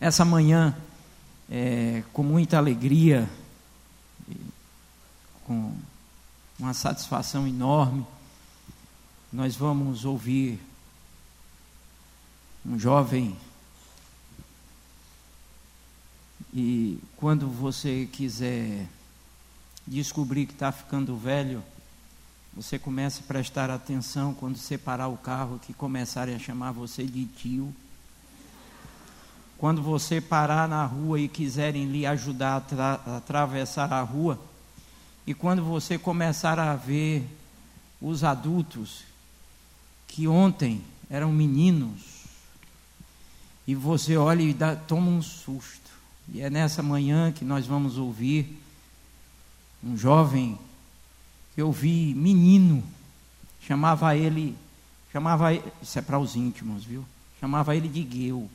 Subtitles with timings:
[0.00, 0.76] essa manhã,
[1.50, 3.28] é, com muita alegria,
[5.44, 5.72] com
[6.58, 8.06] uma satisfação enorme,
[9.32, 10.60] nós vamos ouvir
[12.64, 13.36] um jovem.
[16.52, 18.86] E quando você quiser
[19.86, 21.62] descobrir que está ficando velho,
[22.54, 27.26] você começa a prestar atenção quando separar o carro, que começarem a chamar você de
[27.26, 27.74] tio.
[29.58, 34.38] Quando você parar na rua e quiserem lhe ajudar a, atravessar a rua,
[35.26, 37.26] e quando você começar a ver
[38.00, 39.02] os adultos
[40.06, 42.16] que ontem eram meninos,
[43.66, 45.90] e você olha e dá, toma um susto.
[46.32, 48.60] E é nessa manhã que nós vamos ouvir
[49.82, 50.58] um jovem
[51.54, 52.84] que eu vi menino,
[53.66, 54.56] chamava ele,
[55.12, 57.04] chamava isso é para os íntimos, viu?
[57.40, 58.50] Chamava ele de Gueu.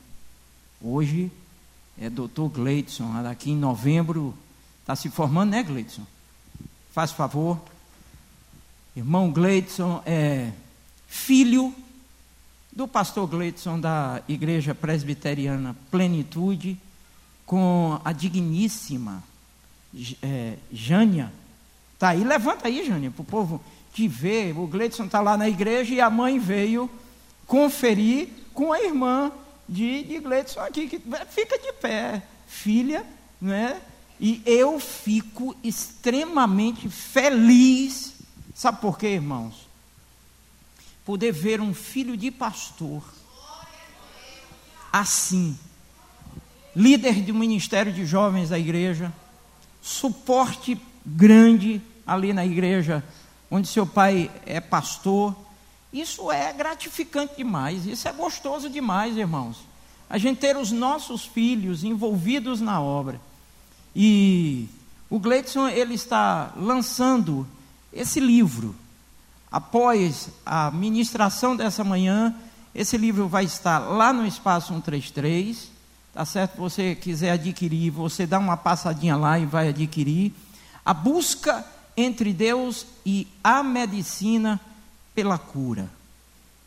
[0.84, 1.30] Hoje
[1.96, 4.34] é doutor Gleidson, daqui em novembro
[4.80, 6.02] está se formando, né, Gleidson?
[6.92, 7.56] Faz favor.
[8.96, 10.50] Irmão Gleidson é
[11.06, 11.72] filho
[12.72, 16.76] do pastor Gleidson da Igreja Presbiteriana Plenitude,
[17.46, 19.22] com a digníssima
[20.20, 21.32] é, Jânia.
[21.94, 23.62] Está aí, levanta aí, Jânia, para o povo
[23.94, 24.58] te ver.
[24.58, 26.90] O Gleidson está lá na igreja e a mãe veio
[27.46, 29.30] conferir com a irmã
[29.68, 33.06] de, de Gleidson aqui, que fica de pé, filha,
[33.40, 33.80] né?
[34.20, 38.14] E eu fico extremamente feliz.
[38.54, 39.68] Sabe por quê, irmãos?
[41.04, 43.02] Poder ver um filho de pastor
[44.92, 45.58] assim,
[46.76, 49.10] líder de um ministério de jovens da igreja,
[49.80, 53.02] suporte grande ali na igreja
[53.52, 55.36] onde seu pai é pastor.
[55.92, 59.58] Isso é gratificante demais, isso é gostoso demais, irmãos.
[60.08, 63.20] A gente ter os nossos filhos envolvidos na obra.
[63.94, 64.68] E
[65.10, 67.46] o Gleidson ele está lançando
[67.92, 68.74] esse livro.
[69.50, 72.34] Após a ministração dessa manhã,
[72.74, 75.70] esse livro vai estar lá no espaço 133.
[76.14, 76.56] Tá certo?
[76.56, 80.32] Você quiser adquirir, você dá uma passadinha lá e vai adquirir.
[80.84, 81.64] A busca
[81.96, 84.60] entre Deus e a medicina
[85.14, 85.88] pela cura.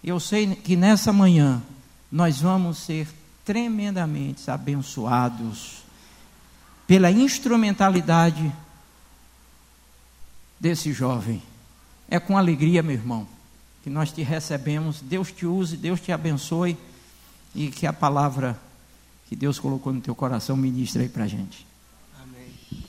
[0.03, 1.61] Eu sei que nessa manhã
[2.11, 3.07] nós vamos ser
[3.43, 5.83] tremendamente abençoados
[6.87, 8.51] pela instrumentalidade
[10.59, 11.41] desse jovem.
[12.09, 13.27] É com alegria, meu irmão,
[13.83, 15.01] que nós te recebemos.
[15.01, 16.77] Deus te use, Deus te abençoe
[17.53, 18.59] e que a palavra
[19.27, 21.65] que Deus colocou no teu coração ministre aí para gente.
[22.21, 22.83] Amém.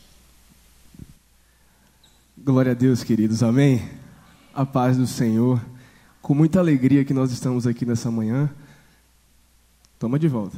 [2.37, 3.43] Glória a Deus, queridos.
[3.43, 4.06] Amém.
[4.57, 5.61] A paz do Senhor.
[6.23, 8.49] Com muita alegria que nós estamos aqui nessa manhã.
[9.99, 10.57] Toma de volta.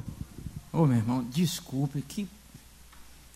[0.73, 2.29] Ô, oh, meu irmão, desculpe, que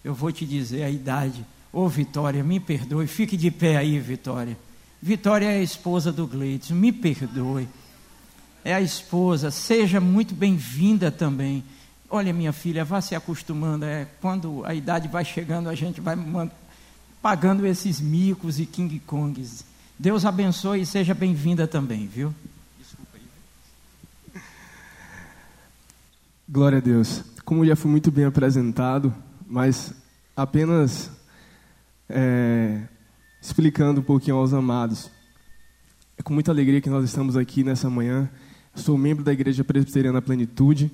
[0.04, 1.44] eu vou te dizer a idade.
[1.72, 3.08] Ô, oh, Vitória, me perdoe.
[3.08, 4.56] Fique de pé aí, Vitória.
[5.02, 7.68] Vitória é a esposa do Gleidson, me perdoe.
[8.64, 11.64] É a esposa, seja muito bem-vinda também.
[12.08, 13.84] Olha, minha filha, vá se acostumando.
[13.84, 16.16] É, quando a idade vai chegando, a gente vai
[17.20, 19.71] pagando esses micos e King Kongs.
[20.02, 22.34] Deus abençoe e seja bem-vinda também, viu?
[22.76, 24.42] Desculpa aí.
[26.48, 27.22] Glória a Deus.
[27.44, 29.14] Como já foi muito bem apresentado,
[29.46, 29.94] mas
[30.34, 31.08] apenas
[32.08, 32.82] é,
[33.40, 35.08] explicando um pouquinho aos amados.
[36.18, 38.28] É com muita alegria que nós estamos aqui nessa manhã.
[38.74, 40.90] sou membro da Igreja Presbiteriana Plenitude.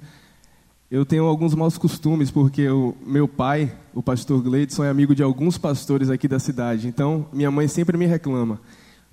[0.90, 5.22] Eu tenho alguns maus costumes, porque o meu pai, o pastor Gleidson, é amigo de
[5.22, 6.86] alguns pastores aqui da cidade.
[6.86, 8.60] Então, minha mãe sempre me reclama.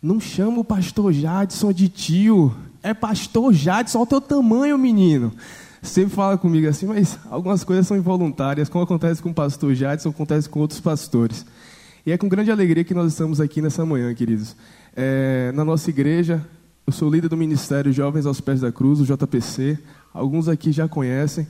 [0.02, 2.56] Não chama o pastor Jadson de tio.
[2.84, 5.34] É pastor Jadson, olha o teu tamanho, menino.
[5.82, 8.70] Sempre fala comigo assim, mas algumas coisas são involuntárias.
[8.70, 11.46] Como acontece com o pastor Jadson, acontece com outros pastores.
[12.06, 14.56] E é com grande alegria que nós estamos aqui nessa manhã, queridos.
[14.96, 16.46] É, na nossa igreja,
[16.86, 19.80] eu sou líder do Ministério Jovens aos Pés da Cruz, o JPC.
[20.14, 21.48] Alguns aqui já conhecem.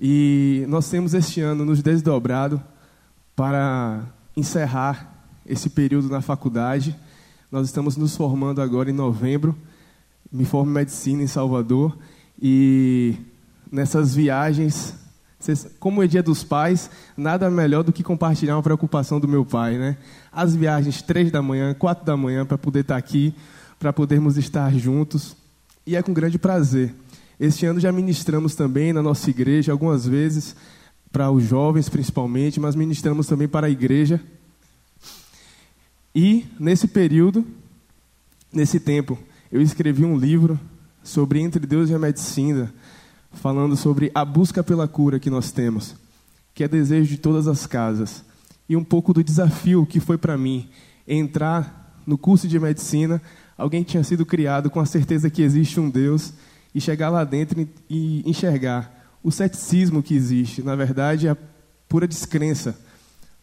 [0.00, 2.62] E nós temos este ano nos desdobrado
[3.36, 4.02] para
[4.36, 6.96] encerrar esse período na faculdade.
[7.52, 9.54] Nós estamos nos formando agora em novembro.
[10.32, 11.96] Me formo em medicina em Salvador.
[12.40, 13.14] E
[13.70, 14.94] nessas viagens,
[15.78, 19.76] como é dia dos pais, nada melhor do que compartilhar uma preocupação do meu pai,
[19.76, 19.98] né?
[20.32, 23.34] As viagens três da manhã, quatro da manhã, para poder estar aqui,
[23.78, 25.36] para podermos estar juntos.
[25.86, 26.94] E é com grande prazer
[27.42, 30.54] este ano já ministramos também na nossa igreja, algumas vezes,
[31.10, 34.20] para os jovens principalmente, mas ministramos também para a igreja.
[36.14, 37.44] E, nesse período,
[38.52, 39.18] nesse tempo,
[39.50, 40.60] eu escrevi um livro
[41.02, 42.72] sobre Entre Deus e a Medicina,
[43.32, 45.94] falando sobre a busca pela cura que nós temos,
[46.54, 48.22] que é desejo de todas as casas,
[48.68, 50.68] e um pouco do desafio que foi para mim
[51.08, 53.20] entrar no curso de medicina,
[53.56, 56.34] alguém que tinha sido criado com a certeza que existe um Deus,
[56.74, 61.36] e chegar lá dentro e enxergar o ceticismo que existe, na verdade, é a
[61.88, 62.78] pura descrença,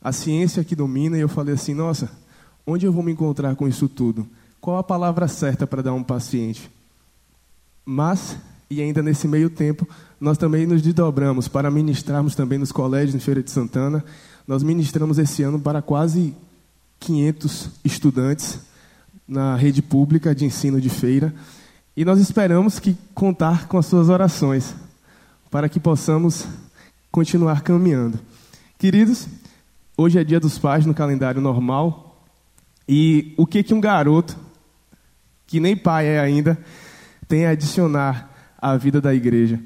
[0.01, 2.11] a ciência que domina, e eu falei assim: nossa,
[2.69, 4.27] onde eu vou me encontrar com isso tudo?
[4.61, 6.69] Qual a palavra certa para dar a um paciente?
[7.85, 8.37] Mas,
[8.69, 9.87] e ainda nesse meio tempo,
[10.19, 14.03] nós também nos desdobramos para ministrarmos também nos colégios em Feira de Santana.
[14.47, 16.35] Nós ministramos esse ano para quase
[16.99, 18.59] 500 estudantes
[19.27, 21.33] na rede pública de ensino de feira.
[21.95, 24.75] E nós esperamos que contar com as suas orações
[25.49, 26.45] para que possamos
[27.11, 28.19] continuar caminhando.
[28.77, 29.27] Queridos,
[29.97, 32.08] hoje é dia dos pais no calendário normal.
[32.91, 34.35] E o que que um garoto
[35.45, 36.57] que nem pai é ainda
[37.27, 39.59] tem a adicionar à vida da igreja?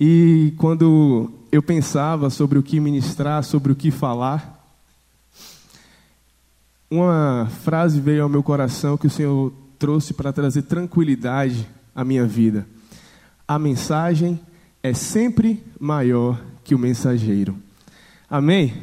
[0.00, 4.60] E quando eu pensava sobre o que ministrar, sobre o que falar,
[6.90, 12.26] uma frase veio ao meu coração que o Senhor trouxe para trazer tranquilidade à minha
[12.26, 12.66] vida.
[13.46, 14.40] A mensagem
[14.82, 17.56] é sempre maior que o mensageiro.
[18.28, 18.74] Amém?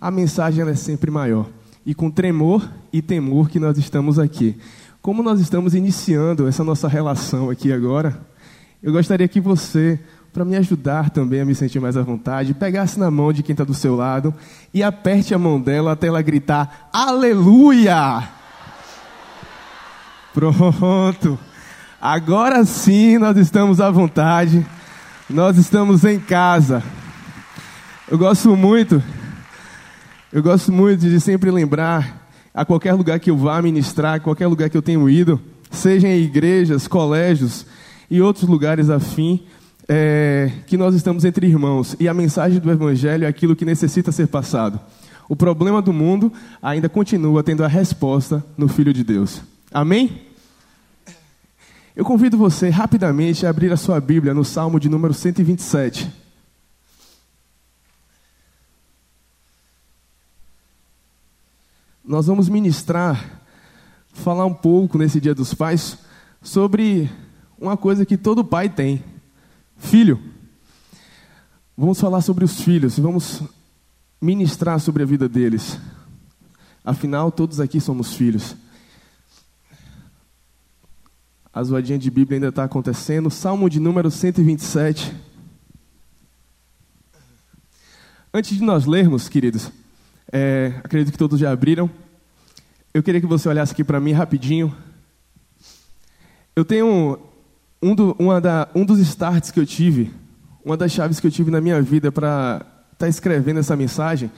[0.00, 1.48] A mensagem é sempre maior.
[1.84, 2.62] E com tremor
[2.92, 4.56] e temor que nós estamos aqui.
[5.00, 8.20] Como nós estamos iniciando essa nossa relação aqui agora,
[8.82, 9.98] eu gostaria que você,
[10.32, 13.52] para me ajudar também a me sentir mais à vontade, pegasse na mão de quem
[13.52, 14.34] está do seu lado
[14.72, 18.28] e aperte a mão dela até ela gritar: Aleluia!
[20.34, 21.38] Pronto!
[22.00, 24.66] Agora sim nós estamos à vontade.
[25.30, 26.82] Nós estamos em casa.
[28.08, 29.02] Eu gosto muito,
[30.32, 32.21] eu gosto muito de sempre lembrar,
[32.54, 35.40] a qualquer lugar que eu vá ministrar, a qualquer lugar que eu tenho ido,
[35.70, 37.66] seja em igrejas, colégios
[38.10, 39.42] e outros lugares afim,
[39.88, 44.12] é, que nós estamos entre irmãos e a mensagem do Evangelho é aquilo que necessita
[44.12, 44.78] ser passado.
[45.28, 46.32] O problema do mundo
[46.62, 49.40] ainda continua tendo a resposta no Filho de Deus.
[49.72, 50.22] Amém?
[51.96, 56.21] Eu convido você rapidamente a abrir a sua Bíblia no Salmo de número 127.
[62.04, 63.42] Nós vamos ministrar,
[64.12, 65.98] falar um pouco nesse Dia dos Pais
[66.40, 67.08] sobre
[67.56, 69.04] uma coisa que todo pai tem:
[69.76, 70.20] filho.
[71.76, 73.40] Vamos falar sobre os filhos, vamos
[74.20, 75.78] ministrar sobre a vida deles.
[76.84, 78.56] Afinal, todos aqui somos filhos.
[81.54, 83.30] A zoadinha de Bíblia ainda está acontecendo.
[83.30, 85.14] Salmo de número 127.
[88.34, 89.70] Antes de nós lermos, queridos,
[90.32, 91.90] é, acredito que todos já abriram.
[92.92, 94.74] Eu queria que você olhasse aqui para mim rapidinho.
[96.56, 97.18] Eu tenho
[97.82, 100.12] um, do, da, um dos starts que eu tive,
[100.64, 102.56] uma das chaves que eu tive na minha vida para
[102.92, 104.30] estar tá escrevendo essa mensagem,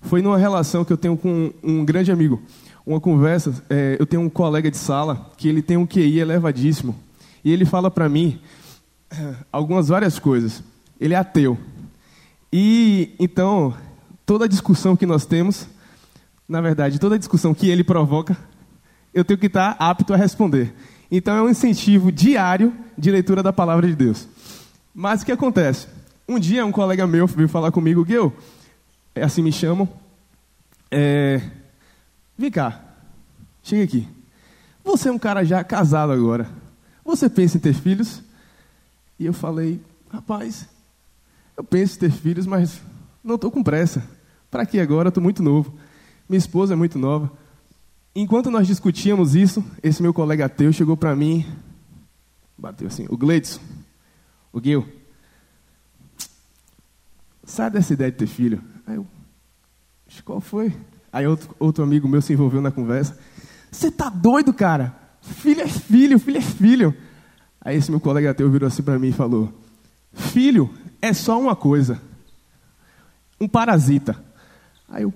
[0.00, 2.42] foi numa relação que eu tenho com um grande amigo
[2.86, 6.96] uma conversa, é, eu tenho um colega de sala que ele tem um QI elevadíssimo.
[7.44, 8.40] E ele fala para mim
[9.52, 10.62] algumas várias coisas.
[11.00, 11.58] Ele é ateu.
[12.52, 13.74] E então,
[14.30, 15.66] toda discussão que nós temos,
[16.48, 18.38] na verdade, toda discussão que ele provoca,
[19.12, 20.72] eu tenho que estar apto a responder.
[21.10, 24.28] Então é um incentivo diário de leitura da palavra de Deus.
[24.94, 25.88] Mas o que acontece?
[26.28, 28.32] Um dia um colega meu veio falar comigo, Gil,
[29.16, 29.88] é assim me chamam,
[30.92, 31.42] é,
[32.38, 32.80] Vem cá,
[33.64, 34.06] chega aqui.
[34.84, 36.48] Você é um cara já casado agora.
[37.04, 38.22] Você pensa em ter filhos?
[39.18, 40.68] E eu falei, rapaz,
[41.56, 42.80] eu penso em ter filhos, mas
[43.24, 44.19] não estou com pressa.
[44.50, 45.08] Para que agora?
[45.08, 45.72] Estou muito novo.
[46.28, 47.30] Minha esposa é muito nova.
[48.14, 51.46] Enquanto nós discutíamos isso, esse meu colega ateu chegou para mim,
[52.58, 53.60] bateu assim, o Gleidson,
[54.52, 54.86] o Gil,
[57.44, 58.60] sai dessa ideia de ter filho.
[58.84, 59.06] Aí eu,
[60.24, 60.74] qual foi?
[61.12, 63.16] Aí outro, outro amigo meu se envolveu na conversa.
[63.70, 64.94] Você tá doido, cara?
[65.20, 66.96] Filho é filho, filho é filho.
[67.60, 69.52] Aí esse meu colega ateu virou assim para mim e falou:
[70.12, 72.00] Filho é só uma coisa.
[73.40, 74.29] Um parasita.
[74.90, 75.14] Aí eu,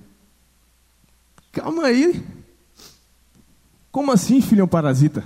[1.52, 2.24] calma aí.
[3.90, 5.24] Como assim, filho é um parasita?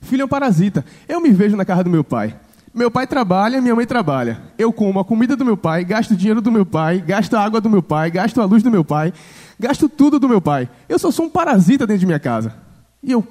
[0.00, 0.84] Filho é um parasita.
[1.08, 2.38] Eu me vejo na casa do meu pai.
[2.72, 4.42] Meu pai trabalha, minha mãe trabalha.
[4.58, 7.40] Eu como a comida do meu pai, gasto o dinheiro do meu pai, gasto a
[7.40, 9.12] água do meu pai, gasto a luz do meu pai,
[9.58, 10.68] gasto tudo do meu pai.
[10.88, 12.54] Eu só sou um parasita dentro de minha casa.
[13.02, 13.26] E eu,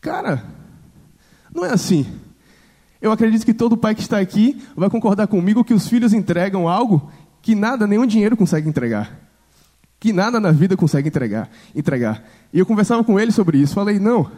[0.00, 0.44] cara,
[1.54, 2.06] não é assim.
[3.00, 6.68] Eu acredito que todo pai que está aqui vai concordar comigo que os filhos entregam
[6.68, 7.10] algo
[7.42, 9.20] que nada, nenhum dinheiro consegue entregar.
[9.98, 11.50] Que nada na vida consegue entregar.
[11.74, 12.24] entregar.
[12.52, 13.74] E eu conversava com ele sobre isso.
[13.74, 14.30] Falei, não,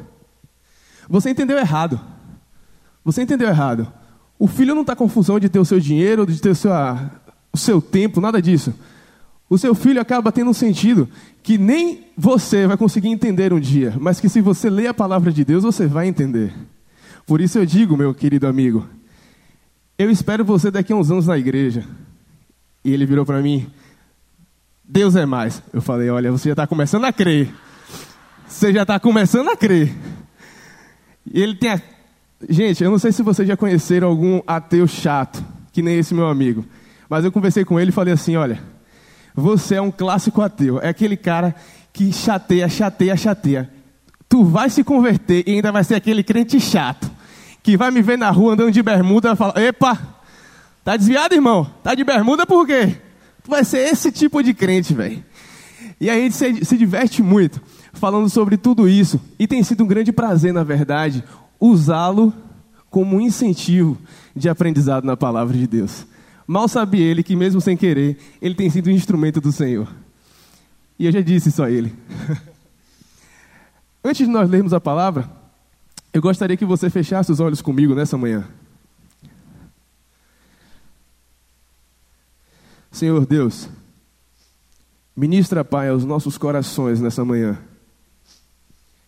[1.09, 2.01] você entendeu errado.
[3.05, 3.93] Você entendeu errado.
[4.39, 6.73] O filho não está com confusão de ter o seu dinheiro, de ter o seu,
[7.53, 8.75] o seu tempo, nada disso.
[9.49, 11.09] O seu filho acaba tendo um sentido
[11.43, 15.31] que nem você vai conseguir entender um dia, mas que se você ler a palavra
[15.31, 16.53] de Deus, você vai entender.
[17.27, 18.87] Por isso eu digo, meu querido amigo,
[19.99, 21.87] eu espero você daqui a uns anos na igreja.
[22.85, 23.67] E ele virou para mim,
[24.85, 25.63] Deus é mais.
[25.73, 27.53] Eu falei, olha, você já está começando a crer.
[28.47, 29.95] Você já está começando a crer.
[31.33, 31.81] E ele tem a...
[32.49, 36.27] Gente, eu não sei se vocês já conheceram algum ateu chato, que nem esse meu
[36.27, 36.65] amigo.
[37.09, 38.61] Mas eu conversei com ele e falei assim, olha,
[39.35, 40.79] você é um clássico ateu.
[40.81, 41.55] É aquele cara
[41.93, 43.71] que chateia, chateia, chateia.
[44.29, 47.11] Tu vai se converter e ainda vai ser aquele crente chato.
[47.63, 50.14] Que vai me ver na rua andando de bermuda e falar, epa,
[50.85, 51.69] tá desviado, irmão?
[51.83, 52.97] Tá de bermuda por quê?
[53.43, 55.25] Tu vai ser esse tipo de crente, velho.
[56.01, 57.61] E a gente se, se diverte muito
[57.93, 59.21] falando sobre tudo isso.
[59.39, 61.25] E tem sido um grande prazer, na verdade,
[61.59, 62.33] usá-lo
[62.91, 63.99] como um incentivo
[64.37, 66.07] de aprendizado na palavra de Deus.
[66.47, 69.89] Mal sabe ele que, mesmo sem querer, ele tem sido um instrumento do Senhor.
[70.99, 71.95] E eu já disse isso a ele.
[74.05, 75.31] Antes de nós lermos a palavra,
[76.13, 78.47] eu gostaria que você fechasse os olhos comigo nessa manhã.
[82.95, 83.69] Senhor Deus,
[85.17, 87.59] ministra, Pai, aos nossos corações nessa manhã.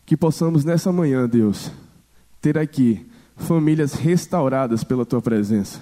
[0.05, 1.71] Que possamos nessa manhã, Deus,
[2.41, 5.81] ter aqui famílias restauradas pela Tua presença.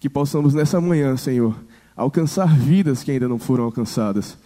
[0.00, 1.54] Que possamos nessa manhã, Senhor,
[1.94, 4.36] alcançar vidas que ainda não foram alcançadas.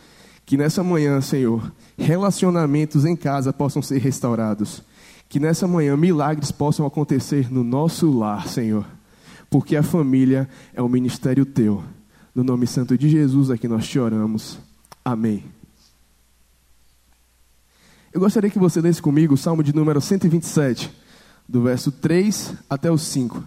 [0.45, 4.83] Que nessa manhã, Senhor, relacionamentos em casa possam ser restaurados.
[5.31, 8.85] Que nessa manhã milagres possam acontecer no nosso lar, Senhor.
[9.49, 11.83] Porque a família é o ministério Teu.
[12.35, 14.59] No nome santo de Jesus é que nós te oramos.
[15.05, 15.45] Amém.
[18.11, 20.91] Eu gostaria que você lesse comigo o Salmo de número 127,
[21.47, 23.45] do verso 3 até o 5.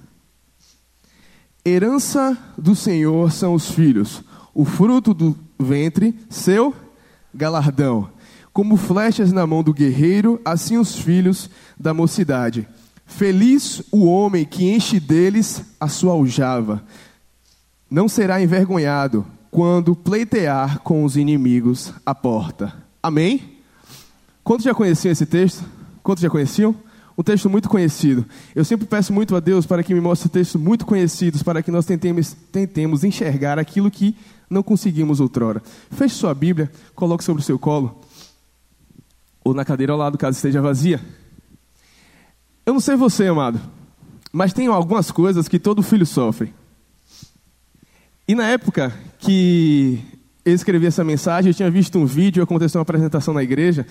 [1.65, 4.23] Herança do Senhor são os filhos,
[4.53, 6.71] o fruto do ventre, seu
[7.33, 8.09] galardão.
[8.53, 11.49] Como flechas na mão do guerreiro, assim os filhos
[11.79, 12.67] da mocidade.
[13.03, 16.83] Feliz o homem que enche deles a sua aljava
[17.89, 22.73] não será envergonhado quando pleitear com os inimigos à porta.
[23.01, 23.59] Amém?
[24.43, 25.63] Quantos já conheciam esse texto?
[26.03, 26.75] Quantos já conheciam?
[27.17, 28.25] Um texto muito conhecido.
[28.53, 31.71] Eu sempre peço muito a Deus para que me mostre textos muito conhecidos, para que
[31.71, 34.15] nós tentemos, tentemos enxergar aquilo que
[34.49, 35.63] não conseguimos outrora.
[35.89, 38.01] Feche sua Bíblia, coloque sobre o seu colo,
[39.43, 40.99] ou na cadeira ao lado, caso esteja vazia.
[42.65, 43.61] Eu não sei você, amado,
[44.33, 46.53] mas tem algumas coisas que todo filho sofre.
[48.27, 50.03] E na época que
[50.43, 53.85] eu escrevi essa mensagem, eu tinha visto um vídeo, aconteceu uma apresentação na igreja,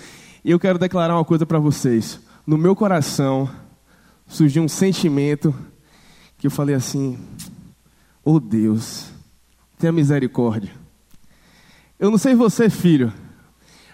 [0.44, 2.18] e eu quero declarar uma coisa para vocês.
[2.44, 3.48] No meu coração
[4.26, 5.54] surgiu um sentimento
[6.36, 7.16] que eu falei assim:
[8.24, 9.06] Oh Deus,
[9.78, 10.72] tenha misericórdia.
[11.96, 13.12] Eu não sei você, filho,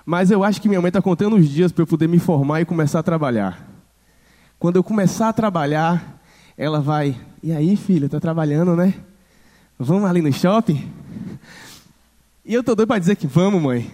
[0.06, 2.62] mas eu acho que minha mãe está contando os dias para eu poder me formar
[2.62, 3.68] e começar a trabalhar.
[4.58, 6.18] Quando eu começar a trabalhar,
[6.56, 8.94] ela vai, e aí, filho, está trabalhando, né?
[9.82, 10.92] Vamos ali no shopping?
[12.44, 13.90] E eu tô doido para dizer que vamos, mãe.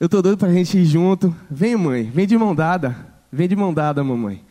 [0.00, 1.32] Eu tô doido para a gente ir junto.
[1.48, 2.96] Vem, mãe, vem de mão dada.
[3.30, 4.42] Vem de mão dada, mamãe.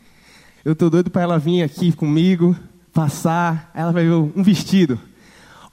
[0.64, 2.56] Eu tô doido para ela vir aqui comigo,
[2.94, 3.70] passar.
[3.74, 4.98] Ela vai ver um vestido.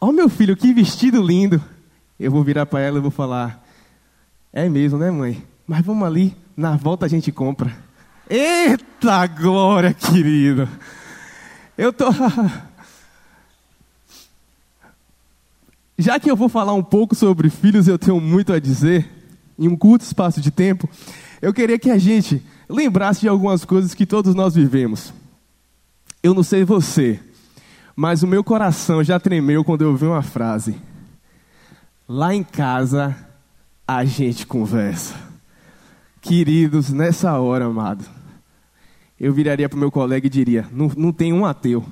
[0.02, 1.64] Ó, oh, meu filho, que vestido lindo.
[2.20, 3.64] Eu vou virar para ela e vou falar:
[4.52, 5.42] É mesmo, né, mãe?
[5.66, 7.74] Mas vamos ali, na volta a gente compra.
[8.30, 10.68] Eita glória, querido.
[11.78, 12.08] Eu tô.
[15.98, 19.10] Já que eu vou falar um pouco sobre filhos, eu tenho muito a dizer,
[19.58, 20.90] em um curto espaço de tempo,
[21.42, 25.14] eu queria que a gente lembrasse de algumas coisas que todos nós vivemos.
[26.22, 27.20] Eu não sei você,
[27.96, 30.76] mas o meu coração já tremeu quando eu vi uma frase.
[32.08, 33.16] Lá em casa,
[33.88, 35.16] a gente conversa.
[36.22, 38.04] Queridos, nessa hora, amado,
[39.20, 41.86] eu viraria para o meu colega e diria: não, não tem um ateu.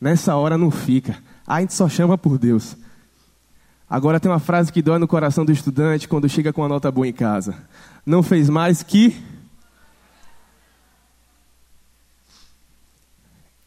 [0.00, 1.18] Nessa hora não fica.
[1.46, 2.76] A gente só chama por Deus.
[3.88, 6.90] Agora tem uma frase que dói no coração do estudante quando chega com uma nota
[6.90, 7.54] boa em casa.
[8.04, 9.14] Não fez mais que.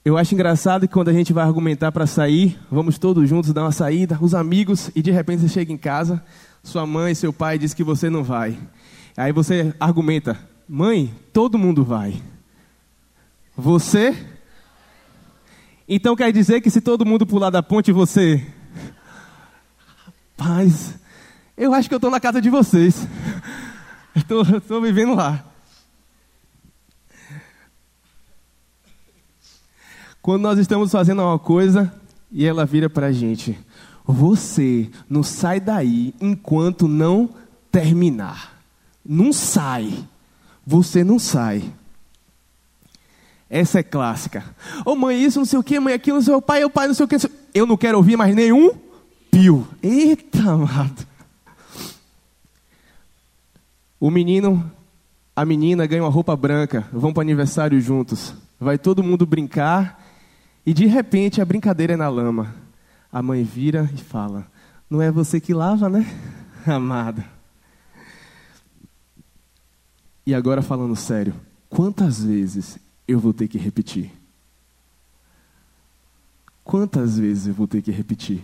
[0.04, 3.64] Eu acho engraçado que quando a gente vai argumentar para sair, vamos todos juntos dar
[3.64, 6.24] uma saída, os amigos, e de repente você chega em casa,
[6.64, 8.58] sua mãe, seu pai diz que você não vai.
[9.16, 12.22] Aí você argumenta: "Mãe, todo mundo vai.
[13.56, 14.16] Você?
[15.88, 18.46] Então quer dizer que se todo mundo pular da ponte, você
[20.38, 20.94] Paz,
[21.58, 23.08] eu acho que eu estou na casa de vocês.
[24.15, 25.44] Estou vivendo lá.
[30.22, 31.94] Quando nós estamos fazendo uma coisa
[32.32, 33.58] e ela vira para a gente:
[34.06, 37.29] Você não sai daí enquanto não
[37.72, 38.60] terminar.
[39.06, 40.03] Não sai.
[40.65, 41.63] Você não sai.
[43.50, 44.44] Essa é clássica.
[44.86, 46.70] Ô oh, mãe, isso não sei o que, mãe, aquilo não sei o pai, o
[46.70, 47.15] pai não sei o que.
[47.53, 48.87] Eu não quero ouvir mais nenhum
[49.32, 49.68] pio.
[49.82, 51.06] Eita, amado.
[54.00, 54.72] O menino,
[55.36, 58.34] a menina ganha uma roupa branca, vão para o aniversário juntos.
[58.60, 60.04] Vai todo mundo brincar
[60.66, 62.56] e de repente a brincadeira é na lama.
[63.12, 64.46] A mãe vira e fala:
[64.90, 66.06] Não é você que lava, né,
[66.66, 67.26] amada?
[70.26, 71.34] E agora falando sério,
[71.70, 74.12] quantas vezes eu vou ter que repetir?
[76.64, 78.44] Quantas vezes eu vou ter que repetir?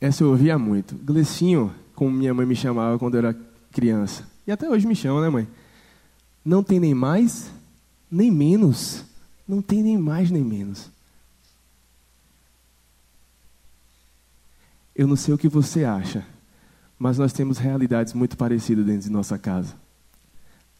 [0.00, 0.94] Essa eu ouvia muito.
[0.94, 3.36] Glecinho, como minha mãe me chamava quando eu era
[3.72, 4.24] criança.
[4.46, 5.48] E até hoje me chama, né, mãe?
[6.44, 7.50] Não tem nem mais,
[8.10, 9.04] nem menos.
[9.48, 10.90] Não tem nem mais, nem menos.
[14.94, 16.24] Eu não sei o que você acha,
[16.98, 19.74] mas nós temos realidades muito parecidas dentro de nossa casa.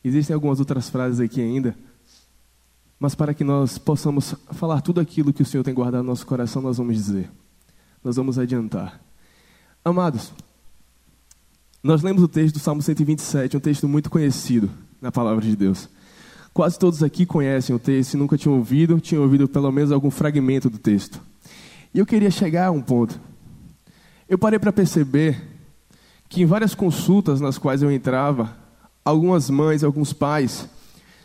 [0.02, 1.76] Existem algumas outras frases aqui ainda,
[2.99, 6.26] mas para que nós possamos falar tudo aquilo que o Senhor tem guardado no nosso
[6.26, 7.30] coração, nós vamos dizer.
[8.02, 9.05] Nós vamos adiantar.
[9.87, 10.33] Amados,
[11.81, 14.69] nós lemos o texto do Salmo 127, um texto muito conhecido
[15.00, 15.88] na palavra de Deus.
[16.52, 20.11] Quase todos aqui conhecem o texto, se nunca tinham ouvido, tinham ouvido pelo menos algum
[20.11, 21.21] fragmento do texto.
[21.95, 23.21] E eu queria chegar a um ponto.
[24.28, 25.40] Eu parei para perceber
[26.28, 28.57] que em várias consultas nas quais eu entrava,
[29.05, 30.69] algumas mães, alguns pais,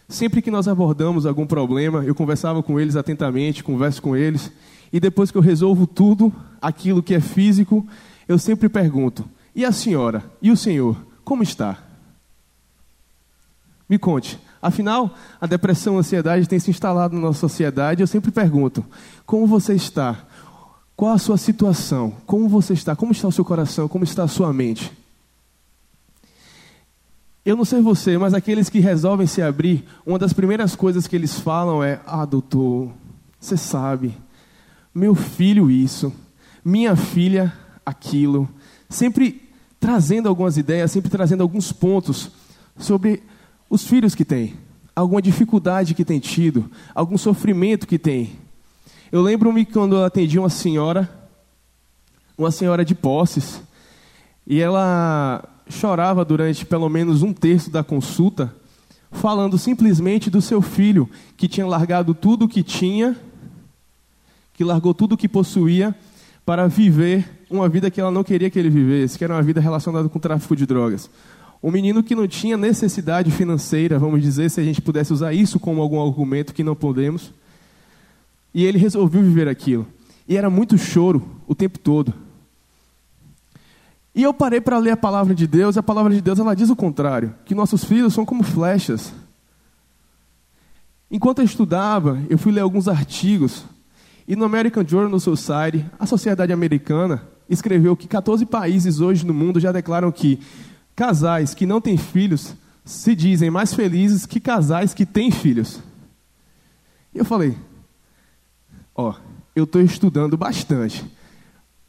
[0.08, 4.52] sempre que nós abordamos algum problema, eu conversava com eles atentamente, converso com eles,
[4.94, 7.88] e depois que eu resolvo tudo, aquilo que é físico,
[8.28, 10.24] eu sempre pergunto: e a senhora?
[10.42, 10.98] E o senhor?
[11.24, 11.78] Como está?
[13.90, 14.40] Me conte.
[14.62, 18.02] Afinal, a depressão, a ansiedade tem se instalado na nossa sociedade.
[18.02, 18.86] Eu sempre pergunto:
[19.26, 20.18] como você está?
[20.96, 22.14] Qual a sua situação?
[22.26, 22.96] Como você está?
[22.96, 23.88] Como está o seu coração?
[23.88, 24.92] Como está a sua mente?
[27.44, 31.16] Eu não sei você, mas aqueles que resolvem se abrir, uma das primeiras coisas que
[31.16, 32.92] eles falam é: Ah, doutor,
[33.40, 34.16] você sabe,
[34.94, 36.14] meu filho isso,
[36.64, 37.52] minha filha
[37.86, 38.50] aquilo.
[38.90, 42.30] Sempre trazendo algumas ideias, sempre trazendo alguns pontos
[42.78, 43.24] sobre
[43.70, 44.56] os filhos que têm,
[44.96, 48.34] alguma dificuldade que tem tido, algum sofrimento que tem.
[49.12, 51.10] Eu lembro-me quando eu atendi uma senhora,
[52.38, 53.62] uma senhora de posses,
[54.46, 58.54] e ela chorava durante pelo menos um terço da consulta,
[59.12, 63.18] falando simplesmente do seu filho, que tinha largado tudo o que tinha,
[64.54, 65.96] que largou tudo o que possuía
[66.52, 69.62] para viver uma vida que ela não queria que ele vivesse, que era uma vida
[69.62, 71.10] relacionada com o tráfico de drogas.
[71.64, 75.58] Um menino que não tinha necessidade financeira, vamos dizer, se a gente pudesse usar isso
[75.62, 77.32] como algum argumento que não podemos.
[78.54, 79.88] E ele resolveu viver aquilo.
[80.28, 82.14] E era muito choro o tempo todo.
[84.14, 86.54] E eu parei para ler a palavra de Deus, e a palavra de Deus ela
[86.54, 89.14] diz o contrário, que nossos filhos são como flechas.
[91.10, 93.64] Enquanto eu estudava, eu fui ler alguns artigos,
[94.32, 99.60] e no American Journal Society, a sociedade americana escreveu que 14 países hoje no mundo
[99.60, 100.40] já declaram que
[100.96, 105.82] casais que não têm filhos se dizem mais felizes que casais que têm filhos.
[107.14, 107.58] E eu falei:
[108.96, 109.14] Ó,
[109.54, 111.04] eu estou estudando bastante,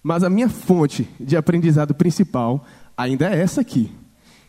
[0.02, 3.88] mas a minha fonte de aprendizado principal ainda é essa aqui.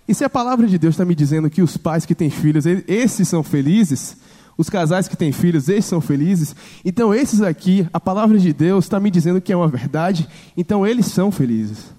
[0.07, 2.65] E se a palavra de Deus está me dizendo que os pais que têm filhos,
[2.65, 4.17] esses são felizes,
[4.57, 8.85] os casais que têm filhos, esses são felizes, então esses aqui, a palavra de Deus
[8.85, 11.91] está me dizendo que é uma verdade, então eles são felizes.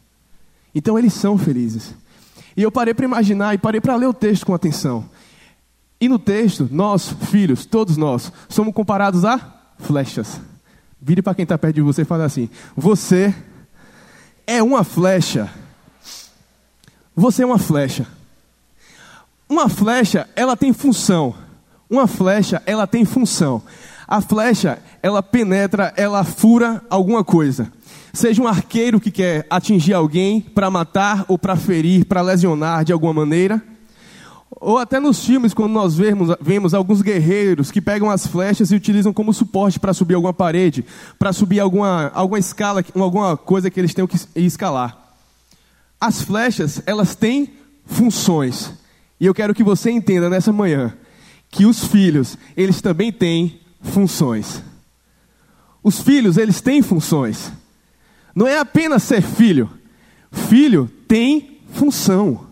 [0.74, 1.94] Então eles são felizes.
[2.56, 5.08] E eu parei para imaginar e parei para ler o texto com atenção.
[6.00, 9.40] E no texto, nós, filhos, todos nós, somos comparados a
[9.78, 10.40] flechas.
[11.00, 13.34] Vire para quem está perto de você e fale assim: Você
[14.46, 15.50] é uma flecha.
[17.14, 18.06] Você é uma flecha.
[19.48, 21.34] Uma flecha, ela tem função.
[21.94, 23.62] Uma flecha, ela tem função.
[24.08, 27.70] A flecha, ela penetra, ela fura alguma coisa.
[28.12, 32.92] Seja um arqueiro que quer atingir alguém para matar ou para ferir, para lesionar de
[32.92, 33.62] alguma maneira.
[34.50, 38.74] Ou até nos filmes, quando nós vemos, vemos alguns guerreiros que pegam as flechas e
[38.74, 40.84] utilizam como suporte para subir alguma parede,
[41.16, 44.98] para subir alguma, alguma escala, alguma coisa que eles tenham que escalar.
[46.00, 47.52] As flechas, elas têm
[47.86, 48.72] funções.
[49.20, 50.92] E eu quero que você entenda nessa manhã
[51.54, 54.60] que os filhos, eles também têm funções.
[55.84, 57.52] Os filhos, eles têm funções.
[58.34, 59.70] Não é apenas ser filho.
[60.32, 62.48] Filho tem função.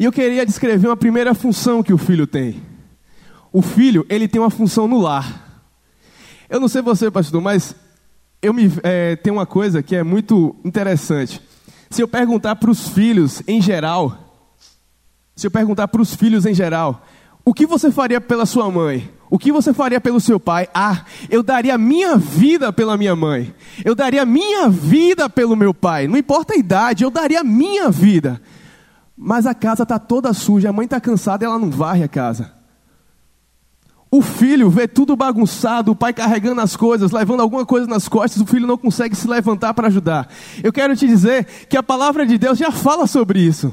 [0.00, 2.60] E eu queria descrever uma primeira função que o filho tem.
[3.52, 5.62] o filho, ele tem uma função no lar.
[6.50, 7.74] Eu não sei você, pastor, mas
[8.42, 11.40] eu me é, tem uma coisa que é muito interessante.
[11.88, 14.44] Se eu perguntar para os filhos em geral,
[15.36, 17.06] se eu perguntar para os filhos em geral,
[17.46, 19.08] o que você faria pela sua mãe?
[19.30, 20.68] O que você faria pelo seu pai?
[20.74, 23.54] Ah, eu daria minha vida pela minha mãe.
[23.84, 26.08] Eu daria minha vida pelo meu pai.
[26.08, 28.42] Não importa a idade, eu daria minha vida.
[29.16, 32.08] Mas a casa está toda suja, a mãe está cansada e ela não varre a
[32.08, 32.52] casa.
[34.10, 38.42] O filho vê tudo bagunçado, o pai carregando as coisas, levando alguma coisa nas costas,
[38.42, 40.28] o filho não consegue se levantar para ajudar.
[40.64, 43.72] Eu quero te dizer que a palavra de Deus já fala sobre isso.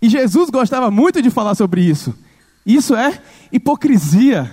[0.00, 2.14] E Jesus gostava muito de falar sobre isso.
[2.64, 3.20] Isso é
[3.52, 4.50] hipocrisia.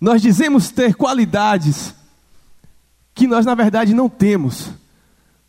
[0.00, 1.94] Nós dizemos ter qualidades
[3.14, 4.70] que nós, na verdade, não temos.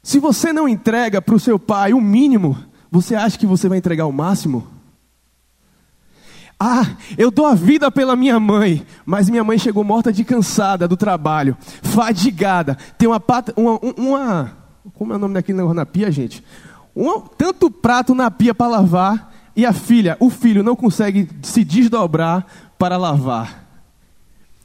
[0.02, 2.58] Se você não entrega para o seu pai o mínimo,
[2.92, 4.68] você acha que você vai entregar o máximo?
[6.60, 10.88] Ah, eu dou a vida pela minha mãe, mas minha mãe chegou morta de cansada
[10.88, 14.58] do trabalho, fadigada, tem uma pata, uma, uma
[14.94, 16.44] como é o nome daquele negócio na pia, gente?
[16.96, 21.64] Um, tanto prato na pia para lavar e a filha, o filho não consegue se
[21.64, 22.46] desdobrar
[22.78, 23.66] para lavar.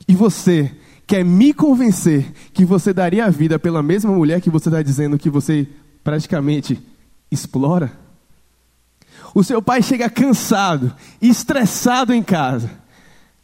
[0.06, 0.74] E você
[1.06, 5.18] quer me convencer que você daria a vida pela mesma mulher que você está dizendo
[5.18, 5.66] que você
[6.04, 6.80] praticamente
[7.30, 7.92] explora?
[9.34, 12.70] O seu pai chega cansado, estressado em casa.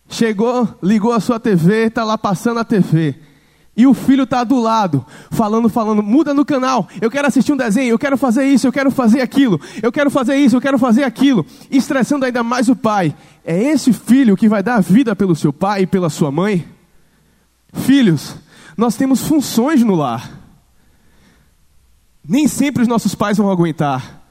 [0.09, 3.14] Chegou, ligou a sua TV, está lá passando a TV.
[3.77, 7.57] E o filho está do lado, falando, falando, muda no canal, eu quero assistir um
[7.57, 10.79] desenho, eu quero fazer isso, eu quero fazer aquilo, eu quero fazer isso, eu quero
[10.79, 13.15] fazer aquilo, estressando ainda mais o pai.
[13.45, 16.67] É esse filho que vai dar vida pelo seu pai e pela sua mãe?
[17.75, 18.37] Filhos,
[18.77, 20.31] nós temos funções no lar.
[22.27, 24.23] Nem sempre os nossos pais vão aguentar.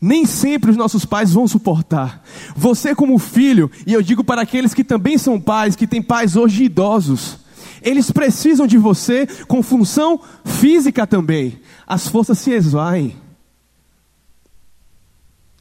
[0.00, 2.22] Nem sempre os nossos pais vão suportar.
[2.56, 6.34] Você, como filho, e eu digo para aqueles que também são pais, que têm pais
[6.36, 7.38] hoje idosos,
[7.82, 11.60] eles precisam de você com função física também.
[11.86, 13.16] As forças se esvaem.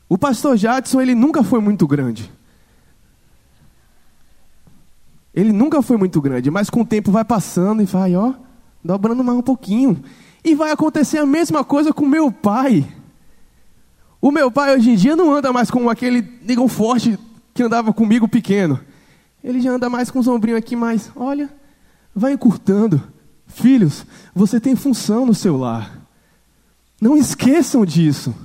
[0.08, 2.32] O pastor Jadson, ele nunca foi muito grande.
[5.34, 8.34] Ele nunca foi muito grande, mas com o tempo vai passando e vai, ó,
[8.84, 10.02] dobrando mais um pouquinho.
[10.44, 12.86] E vai acontecer a mesma coisa com meu pai.
[14.22, 17.18] O meu pai hoje em dia não anda mais com aquele negão forte
[17.54, 18.80] que andava comigo pequeno.
[19.44, 21.50] Ele já anda mais com os ombrinhos aqui, mas olha,
[22.20, 23.02] vai encurtando.
[23.48, 26.00] Filhos, você tem função no seu lar.
[27.02, 28.36] Não esqueçam disso.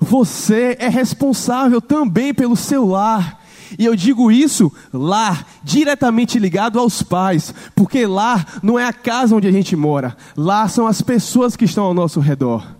[0.00, 3.40] Você é responsável também pelo seu lar.
[3.78, 9.34] E eu digo isso, lar, diretamente ligado aos pais, porque lar não é a casa
[9.34, 12.76] onde a gente mora, lá são as pessoas que estão ao nosso redor.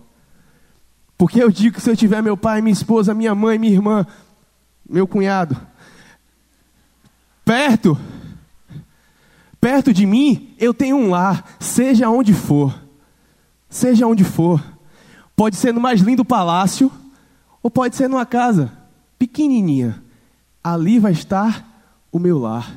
[1.17, 4.05] Porque eu digo que se eu tiver meu pai, minha esposa, minha mãe, minha irmã,
[4.87, 5.57] meu cunhado,
[7.43, 7.97] perto,
[9.63, 12.77] perto de mim, eu tenho um lar, seja onde for.
[13.69, 14.61] Seja onde for.
[15.37, 16.91] Pode ser no mais lindo palácio,
[17.61, 18.73] ou pode ser numa casa
[19.17, 20.03] pequenininha.
[20.61, 21.65] Ali vai estar
[22.11, 22.75] o meu lar.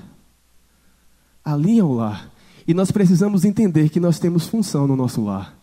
[1.45, 2.31] Ali é o lar.
[2.69, 5.57] E nós precisamos entender que nós temos função no nosso lar.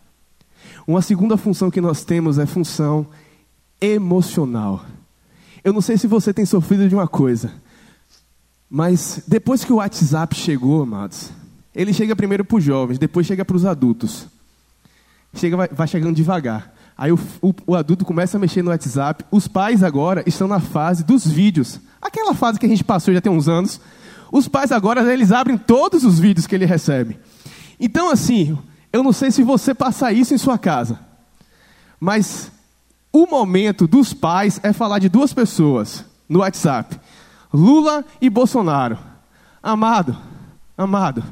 [0.85, 3.07] Uma segunda função que nós temos é função
[3.79, 4.83] emocional.
[5.63, 7.53] Eu não sei se você tem sofrido de uma coisa,
[8.75, 11.29] mas depois que o WhatsApp chegou, amados,
[11.75, 14.25] ele chega primeiro para os jovens, depois chega para os adultos.
[15.35, 16.73] Chega, vai, vai, chegando devagar.
[16.97, 19.25] Aí o, o, o adulto começa a mexer no WhatsApp.
[19.29, 21.79] Os pais agora estão na fase dos vídeos.
[22.01, 23.79] Aquela fase que a gente passou já tem uns anos.
[24.31, 27.19] Os pais agora, eles abrem todos os vídeos que ele recebe.
[27.79, 28.57] Então, assim,
[28.91, 30.99] eu não sei se você passa isso em sua casa,
[31.99, 32.51] mas
[33.11, 36.99] o momento dos pais é falar de duas pessoas no WhatsApp:
[37.53, 38.97] Lula e Bolsonaro.
[39.61, 40.17] Amado,
[40.77, 41.23] amado,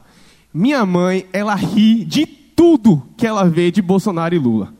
[0.54, 4.74] minha mãe, ela ri de tudo que ela vê de Bolsonaro e Lula.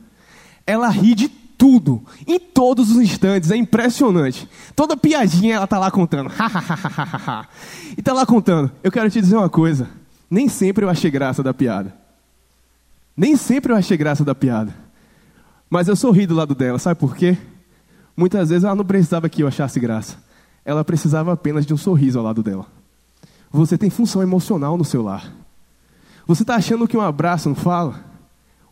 [0.66, 4.48] Ela ri de tudo, em todos os instantes, é impressionante.
[4.74, 6.30] Toda piadinha ela tá lá contando.
[7.96, 8.70] e tá lá contando.
[8.82, 9.88] Eu quero te dizer uma coisa:
[10.30, 11.94] nem sempre eu achei graça da piada.
[13.16, 14.74] Nem sempre eu achei graça da piada.
[15.68, 17.36] Mas eu sorri do lado dela, sabe por quê?
[18.16, 20.16] Muitas vezes ela não precisava que eu achasse graça.
[20.64, 22.66] Ela precisava apenas de um sorriso ao lado dela.
[23.50, 25.32] Você tem função emocional no seu lar.
[26.26, 28.04] Você está achando que um abraço não fala?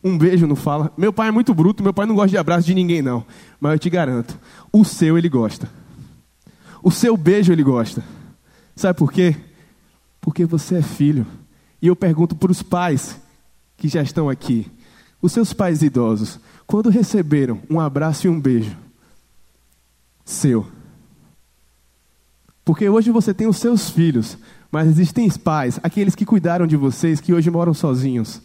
[0.02, 0.92] Um beijo não fala?
[0.96, 3.24] Meu pai é muito bruto, meu pai não gosta de abraço de ninguém, não.
[3.60, 4.38] Mas eu te garanto,
[4.72, 5.68] o seu ele gosta.
[6.82, 8.02] O seu beijo ele gosta.
[8.74, 9.36] Sabe por quê?
[10.20, 11.26] Porque você é filho.
[11.82, 13.20] E eu pergunto para os pais
[13.76, 14.70] que já estão aqui,
[15.20, 18.76] os seus pais idosos, quando receberam um abraço e um beijo
[20.24, 20.66] seu,
[22.70, 24.38] Porque hoje você tem os seus filhos,
[24.70, 28.40] mas existem pais, aqueles que cuidaram de vocês, que hoje moram sozinhos,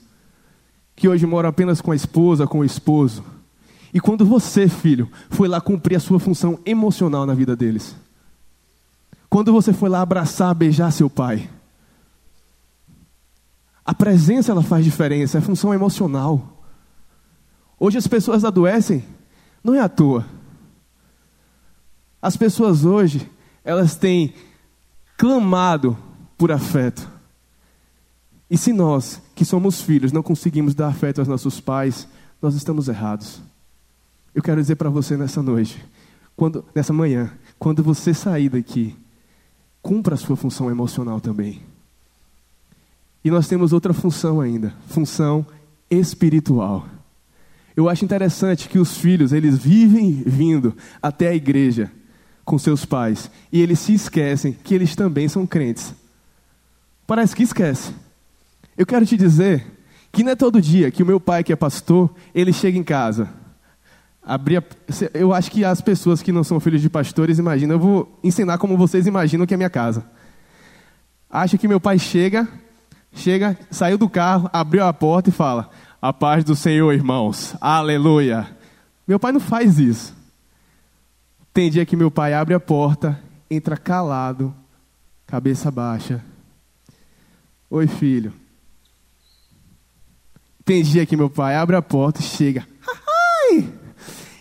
[0.95, 3.23] que hoje moram apenas com a esposa, com o esposo.
[3.93, 7.95] E quando você, filho, foi lá cumprir a sua função emocional na vida deles,
[9.29, 11.47] quando você foi lá abraçar, beijar seu pai,
[13.85, 16.63] a presença ela faz diferença, é função emocional.
[17.79, 19.05] Hoje as pessoas adoecem,
[19.63, 20.25] não é à toa.
[22.19, 23.29] As pessoas hoje,
[23.65, 24.34] elas têm
[25.17, 25.97] clamado
[26.38, 27.10] por afeto.
[28.49, 32.08] E se nós, que somos filhos, não conseguimos dar afeto aos nossos pais,
[32.39, 33.41] nós estamos errados.
[34.36, 35.84] Eu quero dizer para você nessa noite,
[36.36, 38.95] quando, nessa manhã, quando você sair daqui,
[39.82, 41.63] cumpra a sua função emocional também.
[43.23, 45.43] E nós temos outra função ainda, função
[45.89, 46.86] espiritual.
[47.75, 51.91] Eu acho interessante que os filhos, eles vivem vindo até a igreja
[52.45, 55.93] com seus pais e eles se esquecem que eles também são crentes.
[57.08, 57.93] Parece que esquece.
[58.77, 59.65] Eu quero te dizer
[60.12, 62.84] que não é todo dia que o meu pai, que é pastor, ele chega em
[62.84, 63.29] casa.
[64.23, 64.63] Abria,
[65.13, 68.58] eu acho que as pessoas que não são filhos de pastores imaginam, eu vou ensinar
[68.58, 70.05] como vocês imaginam que é minha casa.
[71.29, 72.47] Acha que meu pai chega,
[73.13, 75.69] chega, saiu do carro, abriu a porta e fala:
[76.01, 77.55] A paz do Senhor, irmãos.
[77.60, 78.47] Aleluia.
[79.08, 80.14] Meu pai não faz isso.
[81.56, 83.18] Tem dia que meu pai abre a porta,
[83.50, 84.54] entra calado,
[85.26, 86.22] cabeça baixa.
[87.70, 88.34] Oi, filho.
[90.65, 92.68] Tem dia que meu pai abre a porta e chega.
[92.86, 93.74] Ai!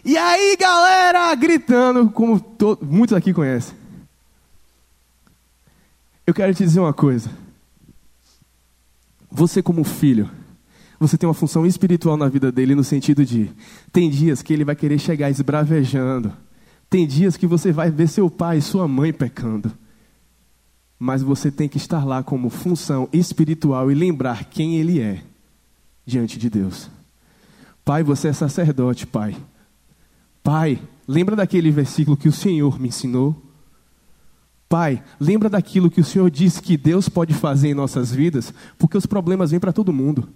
[0.04, 2.44] E aí, galera, gritando, como
[2.82, 3.76] muitos aqui conhecem.
[6.26, 7.30] Eu quero te dizer uma coisa.
[9.30, 10.28] Você, como filho,
[10.98, 13.52] você tem uma função espiritual na vida dele, no sentido de:
[13.92, 16.32] tem dias que ele vai querer chegar esbravejando,
[16.94, 19.72] tem dias que você vai ver seu pai e sua mãe pecando,
[20.96, 25.20] mas você tem que estar lá como função espiritual e lembrar quem ele é
[26.06, 26.88] diante de Deus.
[27.84, 29.36] Pai, você é sacerdote, pai.
[30.40, 33.42] Pai, lembra daquele versículo que o Senhor me ensinou?
[34.68, 38.96] Pai, lembra daquilo que o Senhor disse que Deus pode fazer em nossas vidas, porque
[38.96, 40.28] os problemas vêm para todo mundo.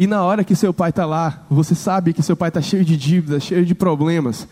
[0.00, 2.82] E na hora que seu pai está lá, você sabe que seu pai está cheio
[2.82, 4.48] de dívidas, cheio de problemas.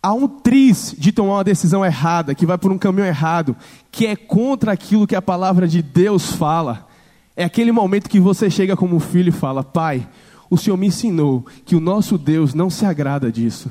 [0.00, 3.56] Há um triz de tomar uma decisão errada, que vai por um caminho errado,
[3.90, 6.86] que é contra aquilo que a palavra de Deus fala.
[7.34, 10.08] É aquele momento que você chega como filho e fala: Pai,
[10.48, 13.68] o Senhor me ensinou que o nosso Deus não se agrada disso.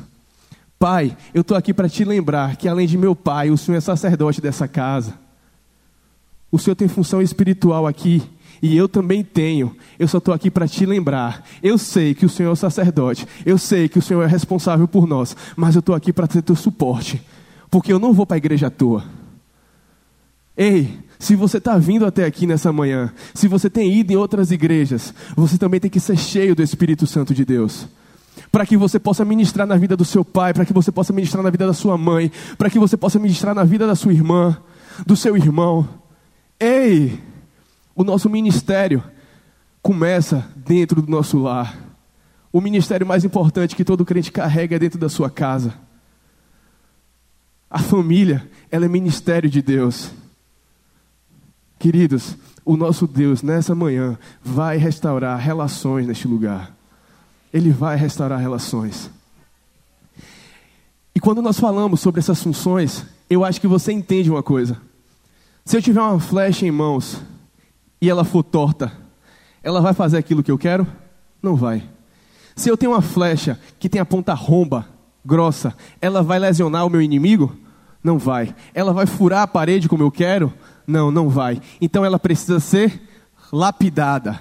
[0.77, 3.81] Pai, eu estou aqui para te lembrar que além de meu pai, o Senhor é
[3.81, 5.13] sacerdote dessa casa.
[6.51, 8.21] O Senhor tem função espiritual aqui
[8.61, 9.75] e eu também tenho.
[9.97, 11.45] Eu só estou aqui para te lembrar.
[11.63, 13.27] Eu sei que o Senhor é o sacerdote.
[13.45, 15.35] Eu sei que o Senhor é responsável por nós.
[15.55, 17.21] Mas eu estou aqui para ter teu suporte.
[17.69, 19.03] Porque eu não vou para a igreja à toa.
[20.57, 24.51] Ei, se você está vindo até aqui nessa manhã, se você tem ido em outras
[24.51, 27.87] igrejas, você também tem que ser cheio do Espírito Santo de Deus
[28.51, 31.43] para que você possa ministrar na vida do seu pai, para que você possa ministrar
[31.43, 34.57] na vida da sua mãe, para que você possa ministrar na vida da sua irmã,
[35.05, 35.87] do seu irmão.
[36.59, 37.19] Ei,
[37.95, 39.03] o nosso ministério
[39.81, 41.77] começa dentro do nosso lar.
[42.51, 45.73] O ministério mais importante que todo crente carrega é dentro da sua casa.
[47.69, 50.11] A família, ela é ministério de Deus.
[51.77, 56.75] Queridos, o nosso Deus nessa manhã vai restaurar relações neste lugar.
[57.53, 59.09] Ele vai restaurar relações.
[61.13, 64.79] E quando nós falamos sobre essas funções, eu acho que você entende uma coisa.
[65.63, 67.21] Se eu tiver uma flecha em mãos
[68.01, 68.91] e ela for torta,
[69.61, 70.87] ela vai fazer aquilo que eu quero?
[71.41, 71.83] Não vai.
[72.55, 74.85] Se eu tenho uma flecha que tem a ponta romba,
[75.25, 77.55] grossa, ela vai lesionar o meu inimigo?
[78.03, 78.55] Não vai.
[78.73, 80.53] Ela vai furar a parede como eu quero?
[80.87, 81.61] Não, não vai.
[81.79, 83.01] Então ela precisa ser
[83.51, 84.39] lapidada.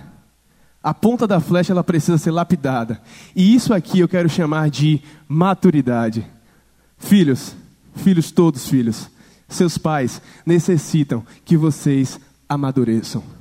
[0.83, 3.01] A ponta da flecha ela precisa ser lapidada.
[3.35, 6.27] E isso aqui eu quero chamar de maturidade.
[6.97, 7.55] Filhos,
[7.95, 9.11] filhos todos filhos,
[9.49, 12.19] seus pais necessitam que vocês
[12.49, 13.38] amadureçam.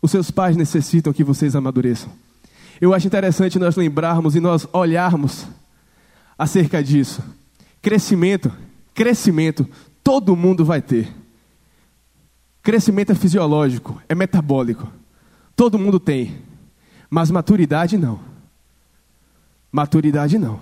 [0.00, 2.10] Os seus pais necessitam que vocês amadureçam.
[2.80, 5.46] Eu acho interessante nós lembrarmos e nós olharmos
[6.38, 7.22] acerca disso.
[7.82, 8.52] Crescimento,
[8.94, 9.68] crescimento,
[10.02, 11.12] todo mundo vai ter.
[12.62, 14.90] Crescimento é fisiológico, é metabólico.
[15.56, 16.38] Todo mundo tem,
[17.10, 18.20] mas maturidade não.
[19.72, 20.60] Maturidade não.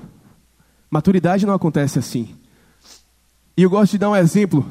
[0.91, 2.35] Maturidade não acontece assim.
[3.57, 4.67] E eu gosto de dar um exemplo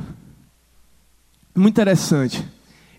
[1.55, 2.47] muito interessante.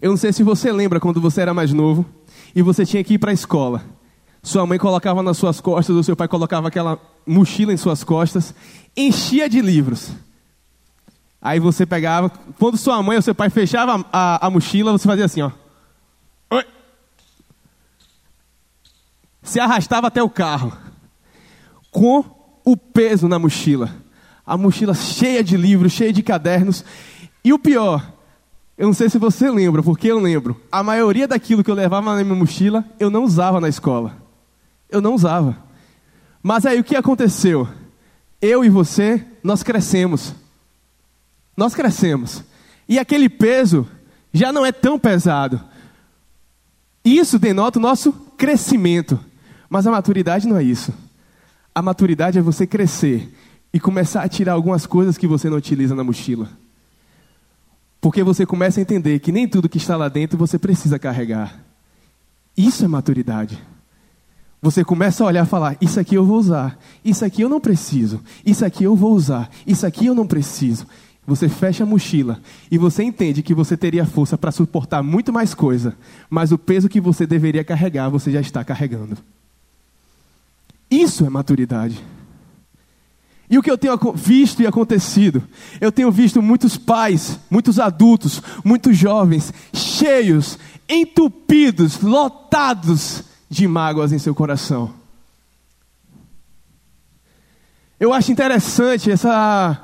[0.06, 2.06] Eu não sei se você lembra quando você era mais novo
[2.54, 3.82] e você tinha que ir para a escola.
[4.40, 8.54] Sua mãe colocava nas suas costas, ou seu pai colocava aquela mochila em suas costas,
[8.96, 10.12] enchia de livros.
[11.42, 15.08] Aí você pegava, quando sua mãe ou seu pai fechava a, a, a mochila, você
[15.08, 15.50] fazia assim, ó.
[16.52, 16.64] Oi.
[19.42, 20.72] Se arrastava até o carro,
[21.90, 22.24] com
[22.64, 23.90] o peso na mochila.
[24.46, 26.84] A mochila cheia de livros, cheia de cadernos.
[27.42, 28.15] E o pior,
[28.78, 30.60] eu não sei se você lembra, porque eu lembro.
[30.70, 34.16] A maioria daquilo que eu levava na minha mochila, eu não usava na escola.
[34.90, 35.56] Eu não usava.
[36.42, 37.66] Mas aí o que aconteceu?
[38.40, 40.34] Eu e você, nós crescemos.
[41.56, 42.44] Nós crescemos.
[42.86, 43.88] E aquele peso
[44.30, 45.60] já não é tão pesado.
[47.02, 49.18] Isso denota o nosso crescimento.
[49.70, 50.92] Mas a maturidade não é isso.
[51.74, 53.34] A maturidade é você crescer
[53.72, 56.50] e começar a tirar algumas coisas que você não utiliza na mochila.
[58.06, 61.58] Porque você começa a entender que nem tudo que está lá dentro você precisa carregar.
[62.56, 63.60] Isso é maturidade.
[64.62, 67.58] Você começa a olhar e falar: Isso aqui eu vou usar, isso aqui eu não
[67.58, 70.86] preciso, isso aqui eu vou usar, isso aqui eu não preciso.
[71.26, 72.40] Você fecha a mochila
[72.70, 75.96] e você entende que você teria força para suportar muito mais coisa,
[76.30, 79.18] mas o peso que você deveria carregar, você já está carregando.
[80.88, 82.00] Isso é maturidade.
[83.48, 85.42] E o que eu tenho visto e acontecido?
[85.80, 94.18] Eu tenho visto muitos pais, muitos adultos, muitos jovens, cheios, entupidos, lotados de mágoas em
[94.18, 94.92] seu coração.
[97.98, 99.82] Eu acho interessante essa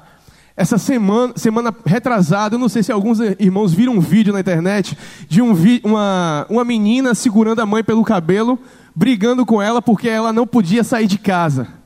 [0.55, 4.97] essa semana, semana retrasada, eu não sei se alguns irmãos viram um vídeo na internet
[5.27, 8.59] de um vi, uma, uma menina segurando a mãe pelo cabelo,
[8.95, 11.82] brigando com ela porque ela não podia sair de casa.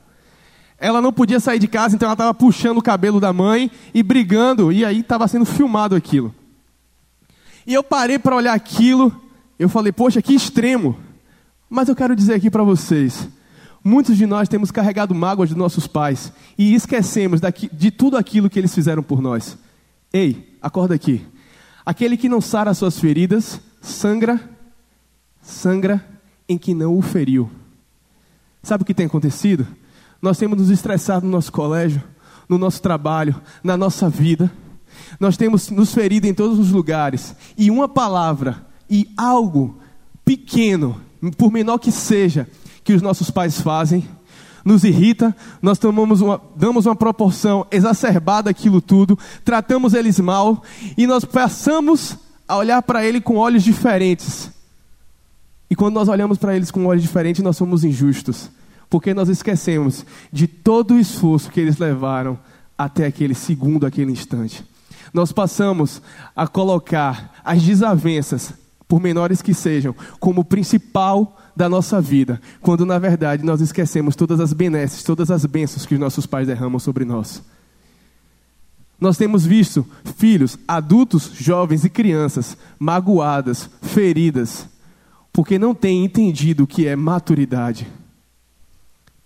[0.79, 4.03] Ela não podia sair de casa, então ela estava puxando o cabelo da mãe e
[4.03, 6.33] brigando, e aí estava sendo filmado aquilo.
[7.65, 9.13] E eu parei para olhar aquilo,
[9.57, 10.97] eu falei, poxa, que extremo.
[11.69, 13.27] Mas eu quero dizer aqui para vocês,
[13.83, 18.49] muitos de nós temos carregado mágoas de nossos pais e esquecemos daqui, de tudo aquilo
[18.49, 19.57] que eles fizeram por nós.
[20.13, 21.25] Ei, acorda aqui.
[21.85, 24.39] Aquele que não sara as suas feridas, sangra,
[25.41, 26.05] sangra
[26.47, 27.49] em que não o feriu.
[28.61, 29.67] Sabe o que tem acontecido?
[30.21, 32.01] Nós temos nos estressado no nosso colégio,
[32.49, 34.51] no nosso trabalho, na nossa vida.
[35.19, 37.35] Nós temos nos ferido em todos os lugares.
[37.57, 39.77] E uma palavra e algo
[40.25, 40.99] pequeno,
[41.37, 42.47] por menor que seja,
[42.83, 44.07] que os nossos pais fazem,
[44.65, 50.61] nos irrita, nós tomamos uma, damos uma proporção exacerbada àquilo tudo, tratamos eles mal
[50.97, 54.51] e nós passamos a olhar para ele com olhos diferentes.
[55.69, 58.49] E quando nós olhamos para eles com olhos diferentes, nós somos injustos
[58.89, 62.39] porque nós esquecemos de todo o esforço que eles levaram
[62.77, 64.63] até aquele segundo, aquele instante.
[65.13, 66.01] Nós passamos
[66.35, 68.53] a colocar as desavenças,
[68.87, 74.39] por menores que sejam, como principal da nossa vida, quando na verdade nós esquecemos todas
[74.39, 77.43] as benesses, todas as bênçãos que os nossos pais derramam sobre nós.
[78.99, 79.85] Nós temos visto
[80.17, 84.67] filhos, adultos, jovens e crianças magoadas, feridas,
[85.31, 87.87] porque não têm entendido o que é maturidade.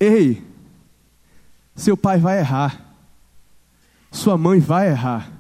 [0.02, 0.44] Ei,
[1.76, 2.96] seu pai vai errar.
[4.12, 5.32] Sua mãe vai errar.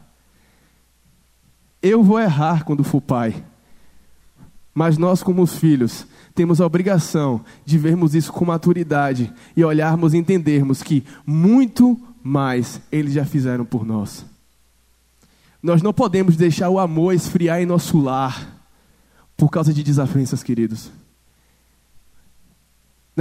[1.81, 3.43] Eu vou errar quando for pai.
[4.71, 10.17] Mas nós, como filhos, temos a obrigação de vermos isso com maturidade e olharmos e
[10.17, 14.23] entendermos que muito mais eles já fizeram por nós.
[15.61, 18.63] Nós não podemos deixar o amor esfriar em nosso lar
[19.35, 20.91] por causa de desavenças, queridos.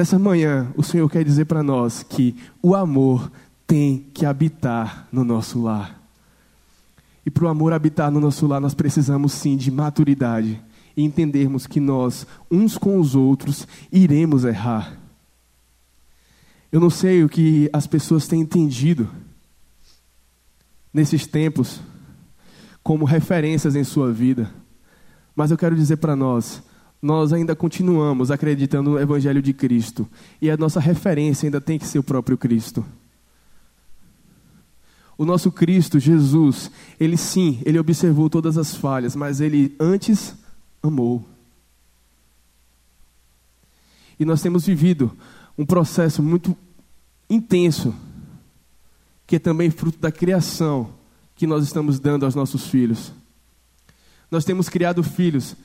[0.00, 3.30] Nessa manhã, o Senhor quer dizer para nós que o amor
[3.66, 6.00] tem que habitar no nosso lar.
[7.26, 10.58] E para o amor habitar no nosso lar, nós precisamos sim de maturidade
[10.96, 14.98] e entendermos que nós, uns com os outros, iremos errar.
[16.72, 19.06] Eu não sei o que as pessoas têm entendido
[20.94, 21.78] nesses tempos
[22.82, 24.50] como referências em sua vida,
[25.36, 26.62] mas eu quero dizer para nós
[27.02, 30.06] nós ainda continuamos acreditando no Evangelho de Cristo.
[30.40, 32.84] E a nossa referência ainda tem que ser o próprio Cristo.
[35.16, 40.34] O nosso Cristo, Jesus, ele sim, ele observou todas as falhas, mas ele antes
[40.82, 41.24] amou.
[44.18, 45.16] E nós temos vivido
[45.56, 46.56] um processo muito
[47.28, 47.94] intenso,
[49.26, 50.90] que é também fruto da criação
[51.34, 53.12] que nós estamos dando aos nossos filhos.
[54.30, 55.56] Nós temos criado filhos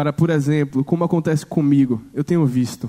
[0.00, 2.88] para, por exemplo, como acontece comigo, eu tenho visto.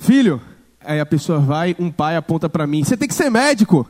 [0.00, 0.40] Filho,
[0.80, 3.88] aí a pessoa vai, um pai aponta para mim: você tem que ser médico.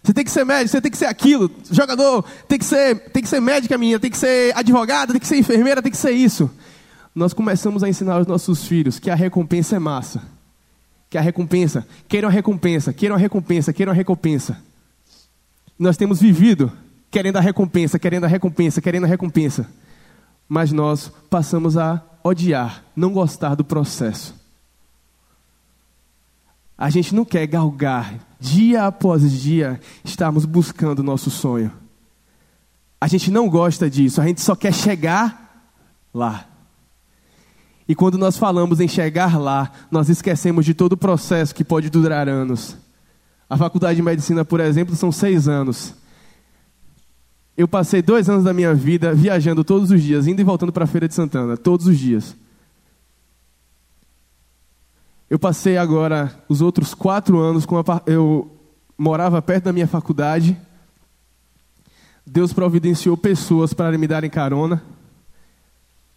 [0.00, 3.24] Você tem que ser médico, você tem que ser aquilo, jogador, tem que ser, tem
[3.24, 6.12] que ser médica minha, tem que ser advogada, tem que ser enfermeira, tem que ser
[6.12, 6.48] isso.
[7.12, 10.22] nós começamos a ensinar aos nossos filhos que a recompensa é massa.
[11.10, 14.62] Que a recompensa, queiram a recompensa, queiram a recompensa, queiram a recompensa.
[15.76, 16.70] Nós temos vivido
[17.10, 19.68] querendo a recompensa, querendo a recompensa, querendo a recompensa.
[20.48, 24.34] Mas nós passamos a odiar, não gostar do processo.
[26.76, 31.72] A gente não quer galgar, dia após dia, estarmos buscando o nosso sonho.
[33.00, 35.68] A gente não gosta disso, a gente só quer chegar
[36.12, 36.46] lá.
[37.86, 41.90] E quando nós falamos em chegar lá, nós esquecemos de todo o processo que pode
[41.90, 42.76] durar anos.
[43.48, 45.94] A faculdade de medicina, por exemplo, são seis anos.
[47.56, 50.84] Eu passei dois anos da minha vida viajando todos os dias, indo e voltando para
[50.84, 52.36] a Feira de Santana, todos os dias.
[55.30, 58.50] Eu passei agora os outros quatro anos com a, eu
[58.98, 60.56] morava perto da minha faculdade.
[62.26, 64.82] Deus providenciou pessoas para me darem carona.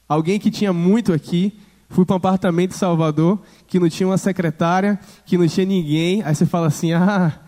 [0.09, 1.59] Alguém que tinha muito aqui,
[1.89, 6.23] fui para um apartamento em Salvador, que não tinha uma secretária, que não tinha ninguém.
[6.23, 7.39] Aí você fala assim: ah,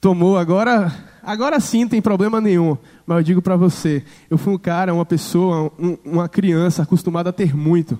[0.00, 0.92] tomou, agora,
[1.26, 2.78] agora sim, tem problema nenhum.
[3.04, 7.30] Mas eu digo para você: eu fui um cara, uma pessoa, um, uma criança acostumada
[7.30, 7.98] a ter muito.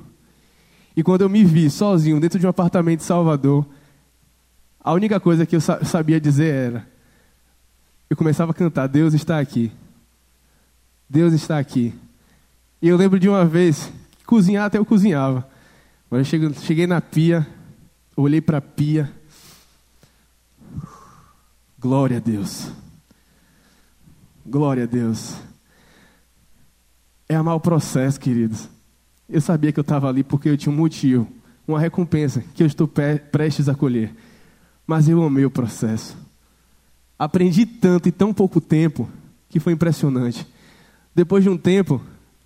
[0.97, 3.67] E quando eu me vi sozinho dentro de um apartamento em Salvador,
[4.81, 6.89] a única coisa que eu sabia dizer era:
[8.09, 9.73] eu começava a cantar, Deus está aqui.
[11.09, 11.93] Deus está aqui.
[12.81, 13.93] E eu lembro de uma vez,
[14.25, 15.49] cozinhar até eu cozinhava.
[16.11, 17.47] Mas eu cheguei, cheguei na pia,
[18.17, 19.13] olhei para a pia.
[21.79, 22.71] Glória a Deus.
[24.49, 25.35] Glória a Deus.
[27.29, 28.69] É amar o processo, queridos.
[29.29, 31.27] Eu sabia que eu estava ali porque eu tinha um motivo,
[31.67, 34.15] uma recompensa que eu estou prestes a colher.
[34.87, 36.17] Mas eu amei o processo.
[37.19, 39.09] Aprendi tanto em tão pouco tempo
[39.49, 40.47] que foi impressionante.
[41.13, 42.01] Depois de um tempo,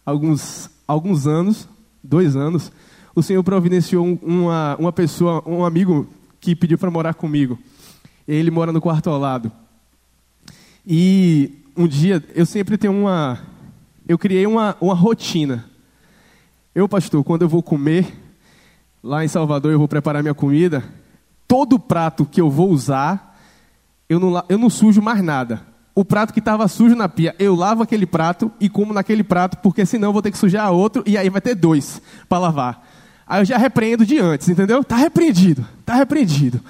[0.07, 1.69] alguns, alguns anos,
[2.03, 2.73] dois anos,
[3.15, 6.09] o Senhor providenciou uma, uma pessoa, um amigo
[6.41, 7.59] que pediu para morar comigo.
[8.27, 9.53] Ele mora no quarto ao lado.
[10.87, 13.41] E um dia, eu sempre tenho uma.
[14.07, 15.65] Eu criei uma, uma rotina.
[16.75, 18.07] Eu, pastor, quando eu vou comer,
[19.03, 20.85] lá em Salvador, eu vou preparar minha comida,
[21.49, 23.41] todo prato que eu vou usar,
[24.11, 25.67] eu não, eu não sujo mais nada.
[25.95, 29.57] O prato que estava sujo na pia, eu lavo aquele prato e como naquele prato,
[29.59, 32.87] porque senão eu vou ter que sujar outro e aí vai ter dois para lavar.
[33.27, 34.85] Aí eu já repreendo de antes, entendeu?
[34.85, 36.61] Tá repreendido, tá repreendido.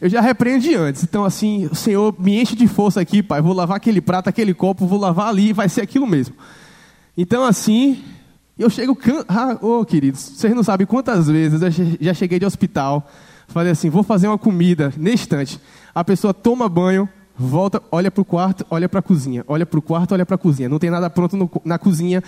[0.00, 1.02] Eu já repreendo de antes.
[1.02, 3.40] Então, assim, o Senhor me enche de força aqui, pai.
[3.40, 6.34] Vou lavar aquele prato, aquele copo, vou lavar ali vai ser aquilo mesmo.
[7.16, 8.02] Então, assim,
[8.58, 8.94] eu chego.
[8.94, 9.24] Can...
[9.28, 13.08] Ah, oh, queridos, vocês não sabem quantas vezes eu já cheguei de hospital
[13.48, 15.60] Falei assim, vou fazer uma comida nesse instante.
[15.94, 19.44] A pessoa toma banho, volta, olha para o quarto, olha para a cozinha.
[19.46, 20.68] Olha para o quarto, olha para a cozinha.
[20.68, 22.22] Não tem nada pronto no, na cozinha,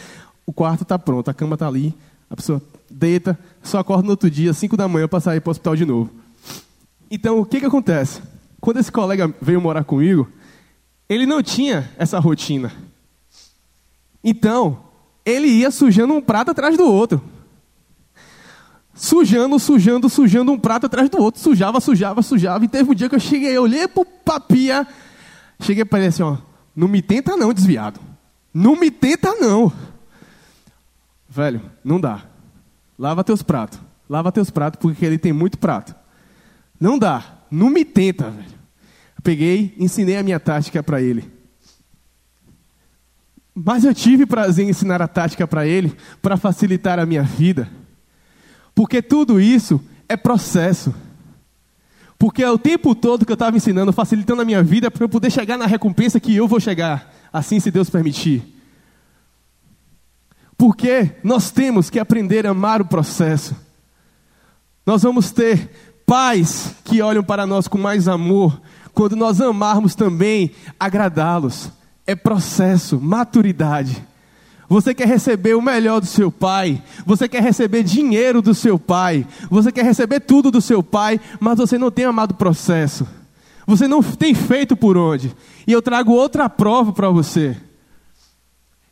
[0.47, 1.95] o quarto está pronto, a cama está ali.
[2.31, 5.53] A pessoa deita, só acorda no outro dia, 5 da manhã, para sair para o
[5.53, 6.11] hospital de novo.
[7.11, 8.23] Então, o que, que acontece?
[8.61, 10.31] Quando esse colega veio morar comigo,
[11.09, 12.73] ele não tinha essa rotina.
[14.23, 14.85] Então,
[15.25, 17.23] ele ia sujando um prato atrás do outro
[18.99, 22.65] sujando, sujando, sujando um prato atrás do outro, sujava, sujava, sujava.
[22.65, 24.87] E teve um dia que eu cheguei, eu olhei pro papia,
[25.61, 26.37] cheguei para ele assim, ó,
[26.75, 28.01] não me tenta não, desviado.
[28.53, 29.73] Não me tenta não.
[31.29, 32.23] Velho, não dá.
[32.99, 33.79] Lava teus pratos.
[34.11, 35.95] Lava teus pratos, porque ele tem muito prato.
[36.81, 37.39] Não dá.
[37.51, 38.59] Não me tenta, velho.
[39.23, 41.31] Peguei, ensinei a minha tática para ele.
[43.55, 47.69] Mas eu tive prazer em ensinar a tática para ele, para facilitar a minha vida.
[48.75, 50.95] Porque tudo isso é processo.
[52.17, 55.09] Porque é o tempo todo que eu estava ensinando, facilitando a minha vida para eu
[55.09, 58.43] poder chegar na recompensa que eu vou chegar, assim se Deus permitir.
[60.57, 63.57] Porque nós temos que aprender a amar o processo.
[64.85, 68.59] Nós vamos ter pais que olham para nós com mais amor,
[68.95, 71.71] quando nós amarmos também agradá-los.
[72.07, 74.03] É processo, maturidade.
[74.71, 79.27] Você quer receber o melhor do seu pai, você quer receber dinheiro do seu pai,
[79.51, 83.07] você quer receber tudo do seu pai, mas você não tem amado o processo.
[83.67, 85.35] Você não tem feito por onde.
[85.67, 87.55] E eu trago outra prova para você.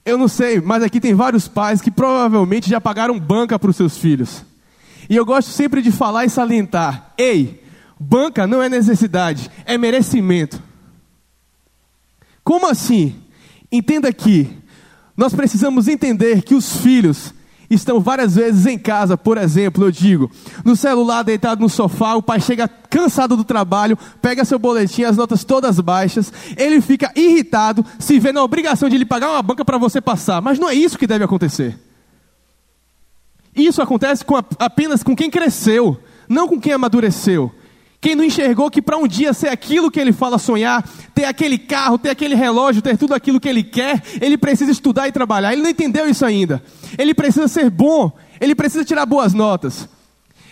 [0.04, 3.76] Eu não sei, mas aqui tem vários pais que provavelmente já pagaram banca para os
[3.76, 4.44] seus filhos.
[5.08, 7.62] E eu gosto sempre de falar e salientar: ei,
[7.98, 10.62] banca não é necessidade, é merecimento.
[12.42, 13.16] Como assim?
[13.70, 14.48] Entenda aqui,
[15.16, 17.34] nós precisamos entender que os filhos
[17.68, 20.30] estão várias vezes em casa, por exemplo, eu digo,
[20.64, 25.16] no celular, deitado no sofá, o pai chega cansado do trabalho, pega seu boletim, as
[25.16, 29.64] notas todas baixas, ele fica irritado, se vê na obrigação de lhe pagar uma banca
[29.64, 31.85] para você passar, mas não é isso que deve acontecer.
[33.56, 35.98] Isso acontece com a, apenas com quem cresceu,
[36.28, 37.50] não com quem amadureceu.
[38.00, 41.58] Quem não enxergou que para um dia ser aquilo que ele fala sonhar, ter aquele
[41.58, 45.52] carro, ter aquele relógio, ter tudo aquilo que ele quer, ele precisa estudar e trabalhar.
[45.52, 46.62] Ele não entendeu isso ainda.
[46.98, 49.88] Ele precisa ser bom, ele precisa tirar boas notas.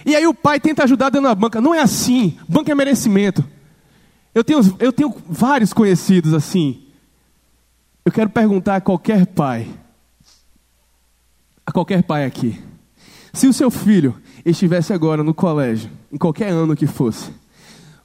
[0.06, 1.60] E aí o pai tenta ajudar dando a banca.
[1.60, 2.36] Não é assim.
[2.48, 3.44] Banca é merecimento.
[4.34, 6.82] Eu tenho, eu tenho vários conhecidos assim.
[8.04, 9.66] Eu quero perguntar a qualquer pai,
[11.64, 12.60] a qualquer pai aqui,
[13.34, 17.30] se o seu filho estivesse agora no colégio, em qualquer ano que fosse,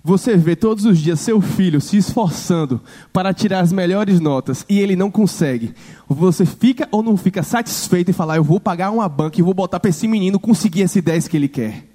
[0.03, 2.81] você vê todos os dias seu filho se esforçando
[3.13, 5.73] para tirar as melhores notas e ele não consegue.
[6.07, 9.53] Você fica ou não fica satisfeito em falar, eu vou pagar uma banca e vou
[9.53, 11.85] botar para esse menino conseguir esse 10 que ele quer?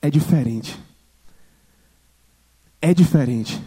[0.00, 0.78] É diferente.
[2.80, 3.60] É diferente.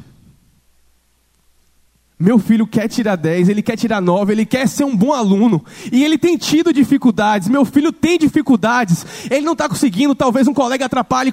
[2.22, 5.63] Meu filho quer tirar 10, ele quer tirar 9, ele quer ser um bom aluno.
[5.89, 7.47] E ele tem tido dificuldades.
[7.47, 9.05] Meu filho tem dificuldades.
[9.32, 10.13] Ele não está conseguindo.
[10.13, 11.32] Talvez um colega atrapalhe.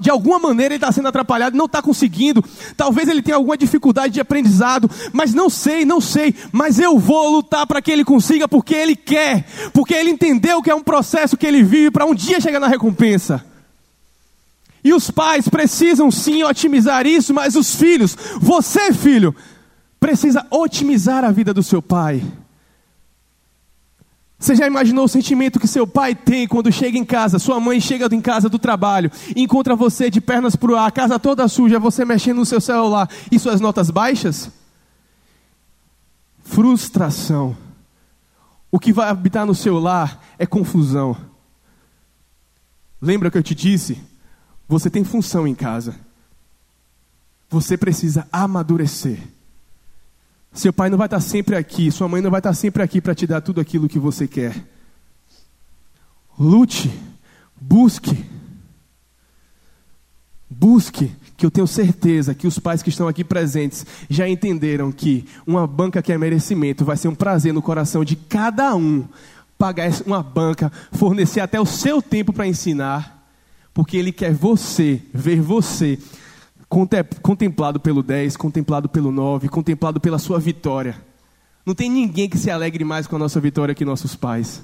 [0.00, 2.42] De alguma maneira ele está sendo atrapalhado, não está conseguindo.
[2.74, 4.90] Talvez ele tenha alguma dificuldade de aprendizado.
[5.12, 6.34] Mas não sei, não sei.
[6.50, 9.46] Mas eu vou lutar para que ele consiga, porque ele quer.
[9.74, 12.68] Porque ele entendeu que é um processo que ele vive para um dia chegar na
[12.68, 13.44] recompensa.
[14.82, 19.34] E os pais precisam sim otimizar isso, mas os filhos, você filho,
[20.04, 22.22] precisa otimizar a vida do seu pai.
[24.38, 27.80] Você já imaginou o sentimento que seu pai tem quando chega em casa, sua mãe
[27.80, 31.48] chega em casa do trabalho, encontra você de pernas para o ar, a casa toda
[31.48, 34.50] suja, você mexendo no seu celular e suas notas baixas?
[36.42, 37.56] Frustração.
[38.70, 41.16] O que vai habitar no seu lar é confusão.
[43.00, 43.98] Lembra que eu te disse?
[44.68, 45.98] Você tem função em casa.
[47.48, 49.33] Você precisa amadurecer.
[50.54, 53.14] Seu pai não vai estar sempre aqui, sua mãe não vai estar sempre aqui para
[53.14, 54.54] te dar tudo aquilo que você quer.
[56.38, 56.90] Lute,
[57.60, 58.24] busque,
[60.48, 65.26] busque, que eu tenho certeza que os pais que estão aqui presentes já entenderam que
[65.44, 69.04] uma banca que é merecimento vai ser um prazer no coração de cada um
[69.58, 73.28] pagar uma banca, fornecer até o seu tempo para ensinar,
[73.72, 75.98] porque ele quer você, ver você
[77.22, 81.00] contemplado pelo 10, contemplado pelo 9, contemplado pela sua vitória.
[81.64, 84.62] Não tem ninguém que se alegre mais com a nossa vitória que nossos pais.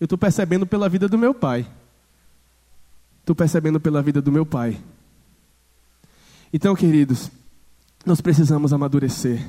[0.00, 1.66] Eu estou percebendo pela vida do meu pai.
[3.20, 4.78] Estou percebendo pela vida do meu pai.
[6.52, 7.30] Então, queridos,
[8.04, 9.46] nós precisamos amadurecer.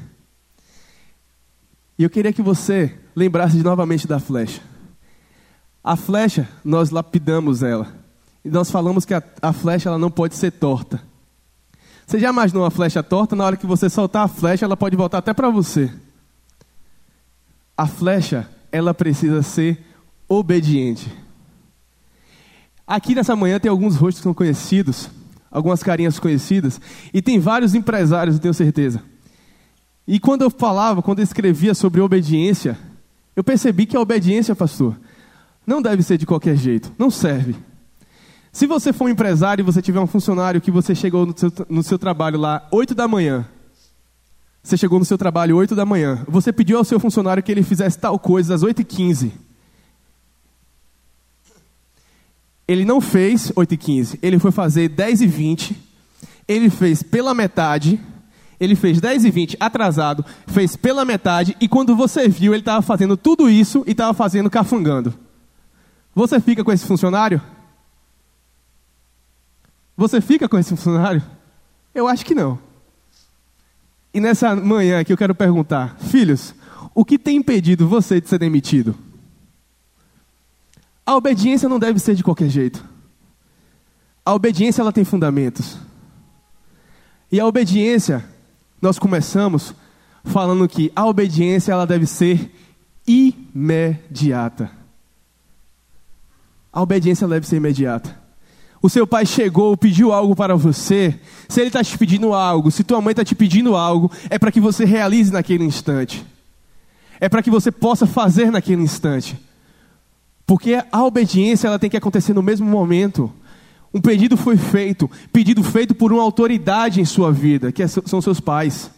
[1.97, 4.61] E eu queria que você lembrasse novamente da flecha.
[5.83, 7.91] A flecha, nós lapidamos ela.
[8.45, 11.10] E nós falamos que a, a flecha ela não pode ser torta.
[12.11, 13.37] Você já imaginou uma flecha torta?
[13.37, 15.89] Na hora que você soltar a flecha, ela pode voltar até para você.
[17.77, 19.81] A flecha, ela precisa ser
[20.27, 21.09] obediente.
[22.85, 25.09] Aqui nessa manhã tem alguns rostos que são conhecidos,
[25.49, 26.81] algumas carinhas conhecidas,
[27.13, 29.01] e tem vários empresários, eu tenho certeza.
[30.05, 32.77] E quando eu falava, quando eu escrevia sobre obediência,
[33.37, 34.99] eu percebi que a obediência, pastor,
[35.65, 37.55] não deve ser de qualquer jeito, não serve.
[38.51, 41.51] Se você for um empresário e você tiver um funcionário que você chegou no seu,
[41.69, 43.45] no seu trabalho lá 8 da manhã,
[44.61, 47.63] você chegou no seu trabalho 8 da manhã, você pediu ao seu funcionário que ele
[47.63, 49.33] fizesse tal coisa às 8 e 15
[52.67, 55.91] Ele não fez 8 e 15 ele foi fazer 10 e 20
[56.47, 57.99] ele fez pela metade,
[58.59, 62.81] ele fez 10 e 20 atrasado, fez pela metade, e quando você viu, ele estava
[62.81, 65.13] fazendo tudo isso e estava fazendo cafungando.
[66.13, 67.41] Você fica com esse funcionário?
[69.95, 71.21] Você fica com esse funcionário?
[71.93, 72.59] Eu acho que não.
[74.13, 76.53] E nessa manhã aqui eu quero perguntar: filhos,
[76.93, 78.95] o que tem impedido você de ser demitido?
[81.05, 82.83] A obediência não deve ser de qualquer jeito.
[84.25, 85.77] A obediência ela tem fundamentos.
[87.31, 88.23] E a obediência,
[88.81, 89.73] nós começamos
[90.23, 92.51] falando que a obediência ela deve ser
[93.07, 94.69] imediata.
[96.71, 98.20] A obediência deve ser imediata
[98.81, 102.83] o seu pai chegou, pediu algo para você, se ele está te pedindo algo, se
[102.83, 106.25] tua mãe está te pedindo algo, é para que você realize naquele instante.
[107.19, 109.39] É para que você possa fazer naquele instante.
[110.47, 113.31] Porque a obediência ela tem que acontecer no mesmo momento.
[113.93, 118.19] Um pedido foi feito, pedido feito por uma autoridade em sua vida, que é são
[118.19, 118.89] seus pais.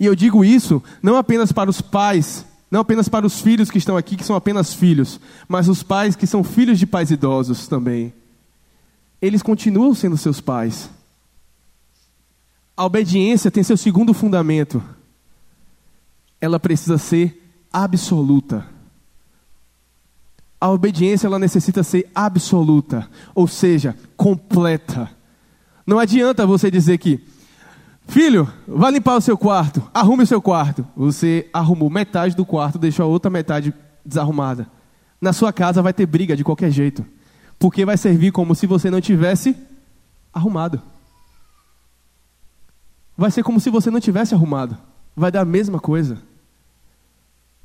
[0.00, 3.76] E eu digo isso não apenas para os pais, não apenas para os filhos que
[3.76, 7.68] estão aqui, que são apenas filhos, mas os pais que são filhos de pais idosos
[7.68, 8.14] também
[9.20, 10.90] eles continuam sendo seus pais.
[12.76, 14.82] A obediência tem seu segundo fundamento.
[16.40, 17.42] Ela precisa ser
[17.72, 18.66] absoluta.
[20.60, 25.10] A obediência ela necessita ser absoluta, ou seja, completa.
[25.86, 27.24] Não adianta você dizer que,
[28.06, 30.86] filho, vá limpar o seu quarto, arrume o seu quarto.
[30.96, 33.72] Você arrumou metade do quarto, deixou a outra metade
[34.04, 34.68] desarrumada.
[35.20, 37.04] Na sua casa vai ter briga de qualquer jeito,
[37.58, 39.56] porque vai servir como se você não tivesse
[40.32, 40.80] arrumado.
[43.16, 44.78] Vai ser como se você não tivesse arrumado.
[45.16, 46.22] Vai dar a mesma coisa.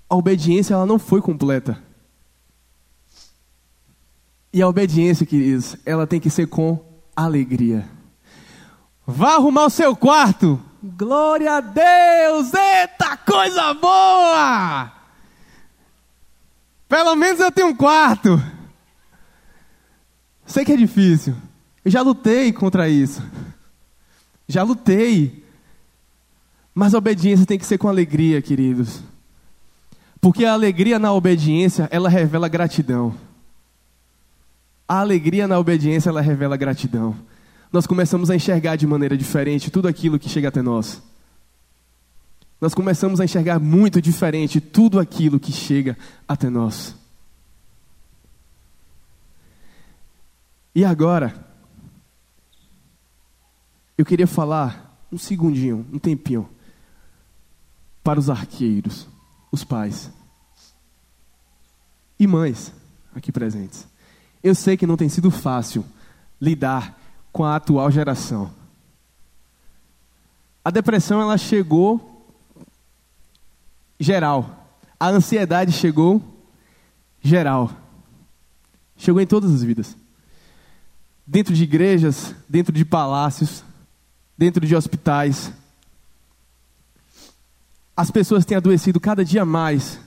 [0.09, 1.81] A obediência ela não foi completa.
[4.51, 6.83] E a obediência, queridos, ela tem que ser com
[7.15, 7.87] alegria.
[9.05, 10.59] Vá arrumar o seu quarto.
[10.81, 12.51] Glória a Deus!
[12.53, 14.91] Eita, coisa boa!
[16.87, 18.41] Pelo menos eu tenho um quarto.
[20.53, 21.33] Sei que é difícil.
[21.83, 23.23] Eu já lutei contra isso.
[24.47, 25.43] Já lutei.
[26.75, 29.01] Mas a obediência tem que ser com alegria, queridos.
[30.21, 33.15] Porque a alegria na obediência, ela revela gratidão.
[34.87, 37.15] A alegria na obediência, ela revela gratidão.
[37.71, 41.01] Nós começamos a enxergar de maneira diferente tudo aquilo que chega até nós.
[42.61, 45.97] Nós começamos a enxergar muito diferente tudo aquilo que chega
[46.27, 46.95] até nós.
[50.75, 51.47] E agora,
[53.97, 56.49] eu queria falar um segundinho, um tempinho,
[58.03, 59.07] para os arqueiros,
[59.51, 60.11] os pais
[62.19, 62.73] e mães
[63.13, 63.87] aqui presentes.
[64.41, 65.85] Eu sei que não tem sido fácil
[66.39, 66.99] lidar
[67.31, 68.51] com a atual geração.
[70.65, 72.27] A depressão ela chegou
[73.99, 74.67] geral.
[74.99, 76.21] A ansiedade chegou
[77.21, 77.71] geral.
[78.97, 79.95] Chegou em todas as vidas.
[81.25, 83.63] Dentro de igrejas, dentro de palácios,
[84.37, 85.51] dentro de hospitais.
[87.95, 89.99] As pessoas têm adoecido cada dia mais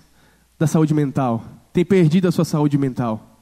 [0.59, 3.41] da saúde mental, têm perdido a sua saúde mental.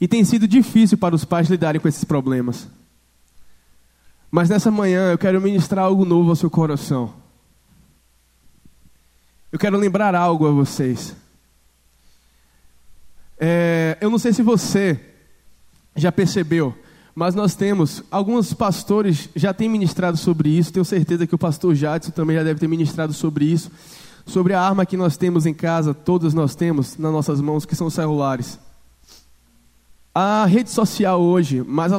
[0.00, 2.68] E tem sido difícil para os pais lidarem com esses problemas.
[4.30, 7.14] Mas nessa manhã eu quero ministrar algo novo ao seu coração.
[9.50, 11.16] Eu quero lembrar algo a vocês.
[13.38, 15.07] É, eu não sei se você
[16.00, 16.74] já percebeu,
[17.14, 21.74] mas nós temos, alguns pastores já têm ministrado sobre isso, tenho certeza que o pastor
[21.74, 23.70] Jadson também já deve ter ministrado sobre isso,
[24.24, 27.74] sobre a arma que nós temos em casa, todos nós temos nas nossas mãos, que
[27.74, 28.58] são celulares.
[30.14, 31.92] A rede social hoje, mais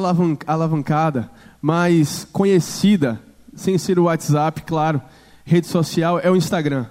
[0.46, 1.30] alavancada,
[1.60, 3.20] mais conhecida,
[3.54, 5.02] sem ser o WhatsApp, claro,
[5.44, 6.86] rede social é o Instagram.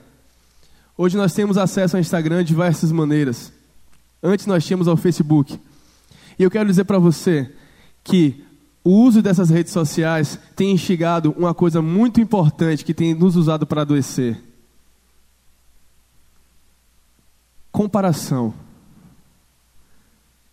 [0.98, 3.52] Hoje nós temos acesso ao Instagram de diversas maneiras.
[4.22, 5.60] Antes nós tínhamos ao Facebook.
[6.40, 7.54] E eu quero dizer para você
[8.04, 8.44] que
[8.84, 13.68] o uso dessas redes sociais tem instigado uma coisa muito importante que tem nos usado
[13.68, 14.42] para adoecer:
[17.72, 18.54] comparação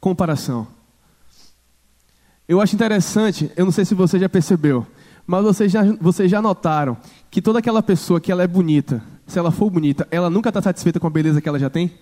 [0.06, 0.68] comparação.
[2.46, 4.86] Eu acho interessante, eu não sei se você já percebeu,
[5.26, 6.96] mas vocês já, vocês já notaram
[7.28, 10.62] que toda aquela pessoa que ela é bonita, se ela for bonita, ela nunca está
[10.62, 11.92] satisfeita com a beleza que ela já tem?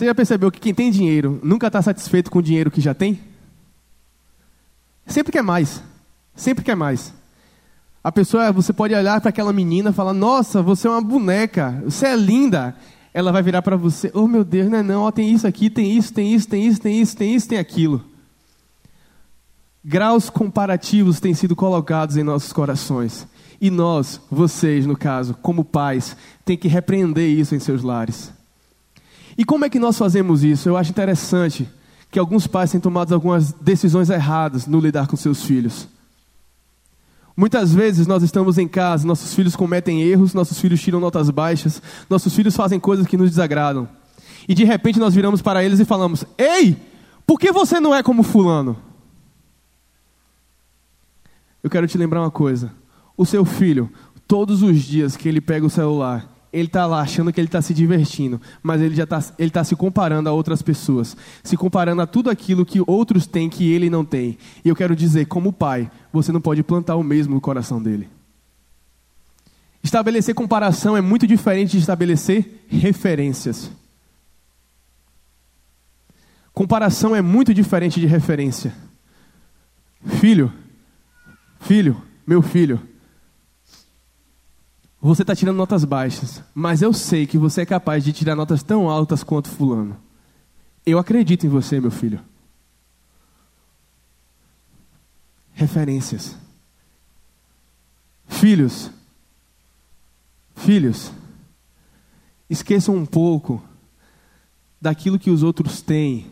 [0.00, 2.94] Você já percebeu que quem tem dinheiro nunca está satisfeito com o dinheiro que já
[2.94, 3.20] tem?
[5.06, 5.82] Sempre quer mais.
[6.34, 7.12] Sempre quer mais.
[8.02, 11.82] A pessoa, você pode olhar para aquela menina e falar: Nossa, você é uma boneca,
[11.84, 12.74] você é linda
[13.12, 15.68] ela vai virar para você: Oh meu Deus, não é não, ó, tem isso aqui,
[15.68, 18.02] tem isso, tem isso, tem isso, tem isso, tem isso, tem aquilo.
[19.84, 23.28] Graus comparativos têm sido colocados em nossos corações.
[23.60, 28.39] E nós, vocês no caso, como pais, tem que repreender isso em seus lares.
[29.36, 30.68] E como é que nós fazemos isso?
[30.68, 31.68] Eu acho interessante
[32.10, 35.88] que alguns pais têm tomado algumas decisões erradas no lidar com seus filhos.
[37.36, 41.80] Muitas vezes nós estamos em casa, nossos filhos cometem erros, nossos filhos tiram notas baixas,
[42.08, 43.88] nossos filhos fazem coisas que nos desagradam.
[44.48, 46.76] E de repente nós viramos para eles e falamos: Ei,
[47.26, 48.76] por que você não é como Fulano?
[51.62, 52.72] Eu quero te lembrar uma coisa:
[53.16, 53.90] o seu filho,
[54.26, 57.62] todos os dias que ele pega o celular ele está lá achando que ele está
[57.62, 62.02] se divertindo, mas ele já está ele tá se comparando a outras pessoas, se comparando
[62.02, 64.36] a tudo aquilo que outros têm que ele não tem.
[64.64, 68.08] E eu quero dizer, como pai, você não pode plantar o mesmo no coração dele.
[69.82, 73.70] Estabelecer comparação é muito diferente de estabelecer referências.
[76.52, 78.74] Comparação é muito diferente de referência.
[80.04, 80.52] Filho,
[81.60, 82.80] filho, meu filho,
[85.00, 88.62] você está tirando notas baixas, mas eu sei que você é capaz de tirar notas
[88.62, 89.96] tão altas quanto Fulano.
[90.84, 92.20] Eu acredito em você, meu filho.
[95.52, 96.36] Referências.
[98.26, 98.90] Filhos,
[100.54, 101.12] filhos,
[102.48, 103.62] esqueçam um pouco
[104.80, 106.30] daquilo que os outros têm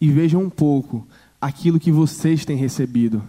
[0.00, 1.06] e vejam um pouco
[1.40, 3.22] aquilo que vocês têm recebido.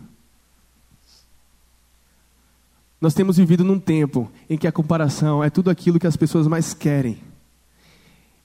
[3.05, 6.47] Nós temos vivido num tempo em que a comparação é tudo aquilo que as pessoas
[6.47, 7.19] mais querem.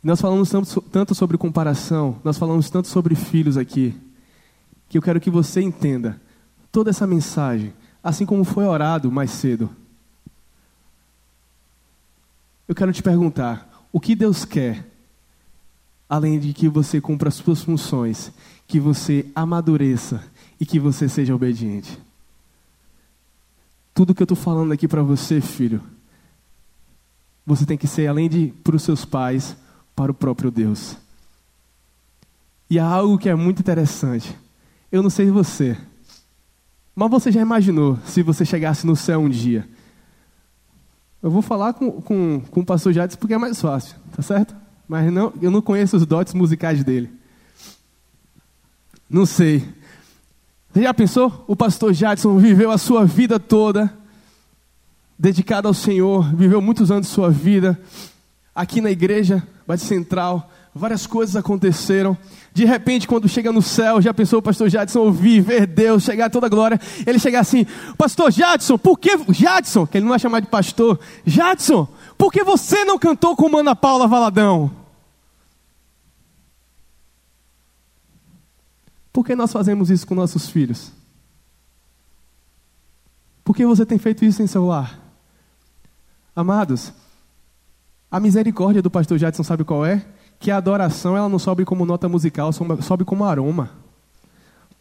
[0.04, 0.52] Nós falamos
[0.92, 3.98] tanto sobre comparação, nós falamos tanto sobre filhos aqui,
[4.86, 6.20] que eu quero que você entenda
[6.70, 7.72] toda essa mensagem,
[8.04, 9.70] assim como foi orado mais cedo.
[12.68, 14.86] Eu quero te perguntar: o que Deus quer,
[16.06, 18.30] além de que você cumpra as suas funções,
[18.66, 20.22] que você amadureça
[20.60, 22.09] e que você seja obediente?
[24.00, 25.82] Tudo que eu estou falando aqui para você, filho,
[27.44, 29.54] você tem que ser, além de para os seus pais,
[29.94, 30.96] para o próprio Deus.
[32.70, 34.34] E há algo que é muito interessante.
[34.90, 35.76] Eu não sei você,
[36.96, 39.68] mas você já imaginou se você chegasse no céu um dia?
[41.22, 44.56] Eu vou falar com, com, com o pastor Jades porque é mais fácil, tá certo?
[44.88, 47.12] Mas não, eu não conheço os dotes musicais dele.
[49.10, 49.62] Não sei.
[50.72, 51.44] Você já pensou?
[51.48, 53.92] O pastor Jadson viveu a sua vida toda
[55.18, 57.78] dedicado ao Senhor, viveu muitos anos de sua vida
[58.54, 62.16] aqui na igreja, Bate Central, várias coisas aconteceram.
[62.54, 66.30] De repente, quando chega no céu, já pensou o pastor Jadson ouvir, ver Deus, chegar
[66.30, 66.80] toda a glória.
[67.04, 67.66] Ele chegar assim:
[67.98, 69.10] Pastor Jadson, por que.
[69.28, 71.00] Jadson, que ele não vai chamar de pastor.
[71.26, 74.79] Jadson, por que você não cantou com Ana Paula Valadão?
[79.12, 80.92] Por que nós fazemos isso com nossos filhos?
[83.44, 84.98] Por que você tem feito isso em seu lar?
[86.34, 86.92] Amados,
[88.10, 90.04] a misericórdia do pastor Jadson sabe qual é?
[90.38, 93.70] Que a adoração ela não sobe como nota musical, sobe como aroma.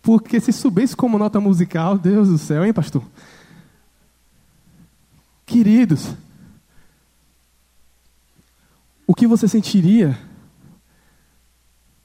[0.02, 3.04] Porque se subisse como nota musical, Deus do céu, hein, pastor?
[5.46, 6.14] Queridos,
[9.06, 10.18] o que você sentiria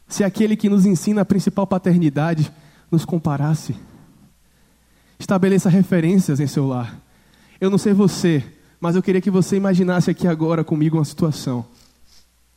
[0.08, 2.52] se aquele que nos ensina a principal paternidade
[2.90, 3.74] nos comparasse?
[5.18, 7.00] Estabeleça referências em seu lar.
[7.60, 8.44] Eu não sei você,
[8.80, 11.64] mas eu queria que você imaginasse aqui agora comigo uma situação.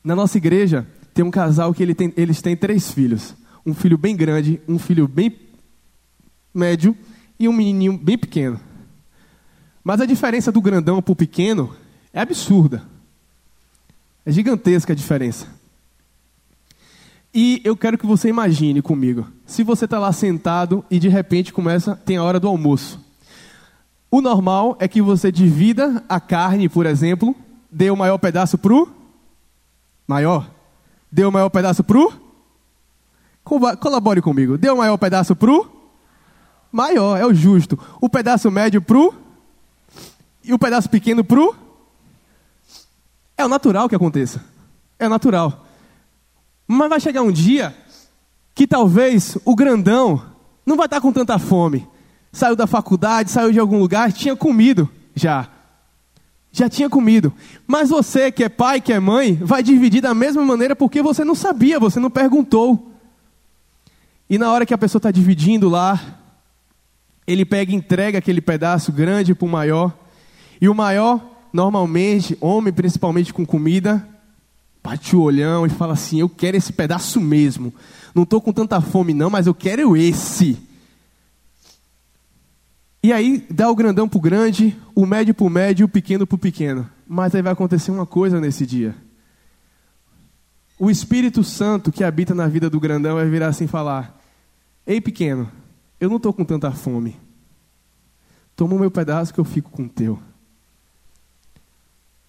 [0.03, 3.33] Na nossa igreja tem um casal que ele tem, eles têm três filhos.
[3.65, 5.37] Um filho bem grande, um filho bem
[6.53, 6.95] médio
[7.39, 8.59] e um menininho bem pequeno.
[9.83, 11.75] Mas a diferença do grandão para o pequeno
[12.11, 12.83] é absurda.
[14.25, 15.47] É gigantesca a diferença.
[17.39, 19.27] E eu quero que você imagine comigo.
[19.45, 22.99] Se você está lá sentado e de repente começa, tem a hora do almoço.
[24.09, 27.35] O normal é que você divida a carne, por exemplo,
[27.71, 28.89] dê o maior pedaço pro
[30.07, 30.49] maior.
[31.11, 32.11] Dê o maior pedaço pro
[33.43, 34.57] Colabore comigo.
[34.57, 35.69] Dê o maior pedaço pro
[36.71, 37.77] maior, é o justo.
[38.01, 39.13] O pedaço médio pro
[40.43, 41.55] e o pedaço pequeno pro
[43.37, 44.43] É o natural que aconteça.
[44.97, 45.66] É natural.
[46.67, 47.75] Mas vai chegar um dia
[48.53, 50.21] que talvez o grandão
[50.65, 51.87] não vai estar com tanta fome.
[52.31, 55.47] Saiu da faculdade, saiu de algum lugar, tinha comido já.
[56.51, 57.31] Já tinha comido.
[57.65, 61.23] Mas você, que é pai, que é mãe, vai dividir da mesma maneira porque você
[61.23, 62.91] não sabia, você não perguntou.
[64.29, 66.19] E na hora que a pessoa está dividindo lá,
[67.25, 69.93] ele pega e entrega aquele pedaço grande para o maior.
[70.59, 74.07] E o maior, normalmente, homem principalmente com comida,
[74.87, 77.73] bate o olhão e fala assim: Eu quero esse pedaço mesmo.
[78.15, 80.57] Não estou com tanta fome, não, mas eu quero esse.
[83.03, 86.25] E aí dá o grandão para o grande, o médio para o médio o pequeno
[86.25, 86.89] para o pequeno.
[87.05, 88.95] Mas aí vai acontecer uma coisa nesse dia.
[90.79, 94.17] O Espírito Santo que habita na vida do grandão vai virar assim e falar:
[94.85, 95.51] Ei, pequeno,
[95.99, 97.17] eu não estou com tanta fome.
[98.55, 100.17] Toma o meu pedaço que eu fico com o teu.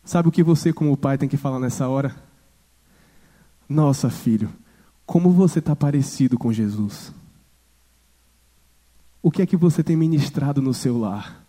[0.04, 2.28] Sabe o que você, como pai, tem que falar nessa hora?
[3.68, 4.50] Nossa, filho,
[5.04, 7.12] como você está parecido com Jesus.
[9.22, 11.44] O que é que você tem ministrado no seu lar?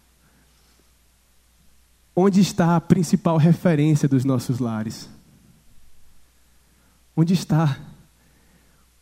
[2.15, 5.09] Onde está a principal referência dos nossos lares?
[7.15, 7.79] Onde está?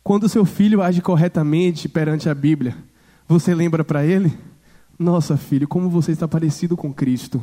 [0.04, 2.76] Quando seu filho age corretamente perante a Bíblia,
[3.26, 4.38] você lembra para ele?
[4.98, 7.42] Nossa, filho, como você está parecido com Cristo.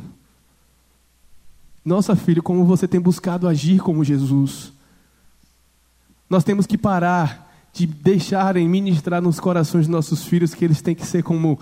[1.84, 4.72] Nossa, filho, como você tem buscado agir como Jesus.
[6.28, 10.94] Nós temos que parar de deixarem ministrar nos corações dos nossos filhos que eles têm
[10.94, 11.58] que ser como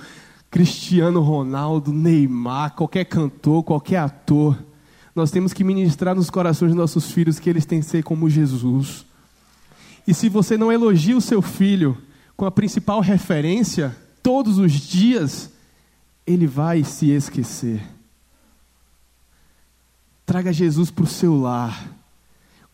[0.50, 4.56] Cristiano Ronaldo, Neymar, qualquer cantor, qualquer ator.
[5.14, 8.30] Nós temos que ministrar nos corações dos nossos filhos que eles têm que ser como
[8.30, 9.04] Jesus.
[10.06, 11.98] E se você não elogia o seu filho
[12.36, 15.50] com a principal referência, todos os dias,
[16.26, 17.82] ele vai se esquecer.
[20.24, 21.90] Traga Jesus para o seu lar.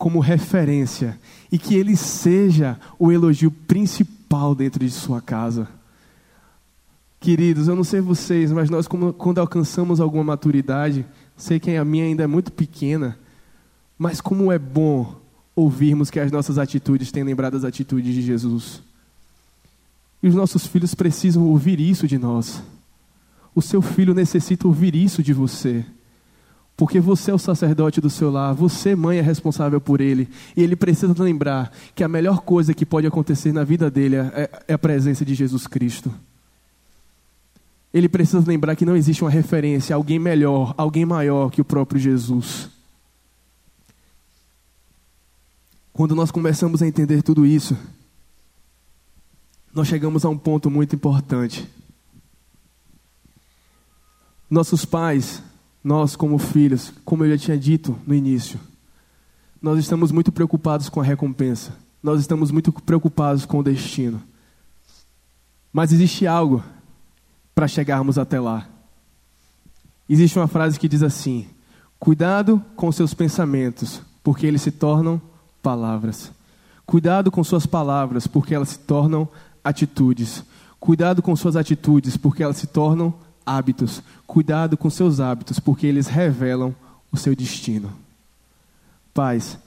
[0.00, 1.20] como referência
[1.50, 5.68] e que ele seja o elogio principal dentro de sua casa.
[7.18, 11.04] Queridos, eu não sei vocês, mas nós, quando alcançamos alguma maturidade,
[11.36, 13.18] sei que a minha ainda é muito pequena,
[13.98, 15.20] mas como é bom
[15.54, 18.82] ouvirmos que as nossas atitudes têm lembrado as atitudes de Jesus.
[20.22, 22.62] E os nossos filhos precisam ouvir isso de nós.
[23.54, 25.84] O seu filho necessita ouvir isso de você.
[26.80, 30.26] Porque você é o sacerdote do seu lar, você, mãe, é responsável por ele.
[30.56, 34.50] E ele precisa lembrar que a melhor coisa que pode acontecer na vida dele é,
[34.66, 36.10] é a presença de Jesus Cristo.
[37.92, 42.00] Ele precisa lembrar que não existe uma referência, alguém melhor, alguém maior que o próprio
[42.00, 42.70] Jesus.
[45.92, 47.76] Quando nós começamos a entender tudo isso,
[49.74, 51.68] nós chegamos a um ponto muito importante.
[54.48, 55.42] Nossos pais
[55.82, 58.60] nós, como filhos, como eu já tinha dito no início,
[59.60, 61.72] nós estamos muito preocupados com a recompensa,
[62.02, 64.22] nós estamos muito preocupados com o destino.
[65.72, 66.62] Mas existe algo
[67.54, 68.66] para chegarmos até lá.
[70.08, 71.46] Existe uma frase que diz assim:
[71.98, 75.20] Cuidado com seus pensamentos, porque eles se tornam
[75.62, 76.32] palavras.
[76.84, 79.28] Cuidado com suas palavras, porque elas se tornam
[79.62, 80.42] atitudes.
[80.80, 83.14] Cuidado com suas atitudes, porque elas se tornam
[83.44, 84.02] hábitos.
[84.26, 86.74] Cuidado com seus hábitos, porque eles revelam
[87.10, 87.92] o seu destino.
[89.12, 89.58] Pais,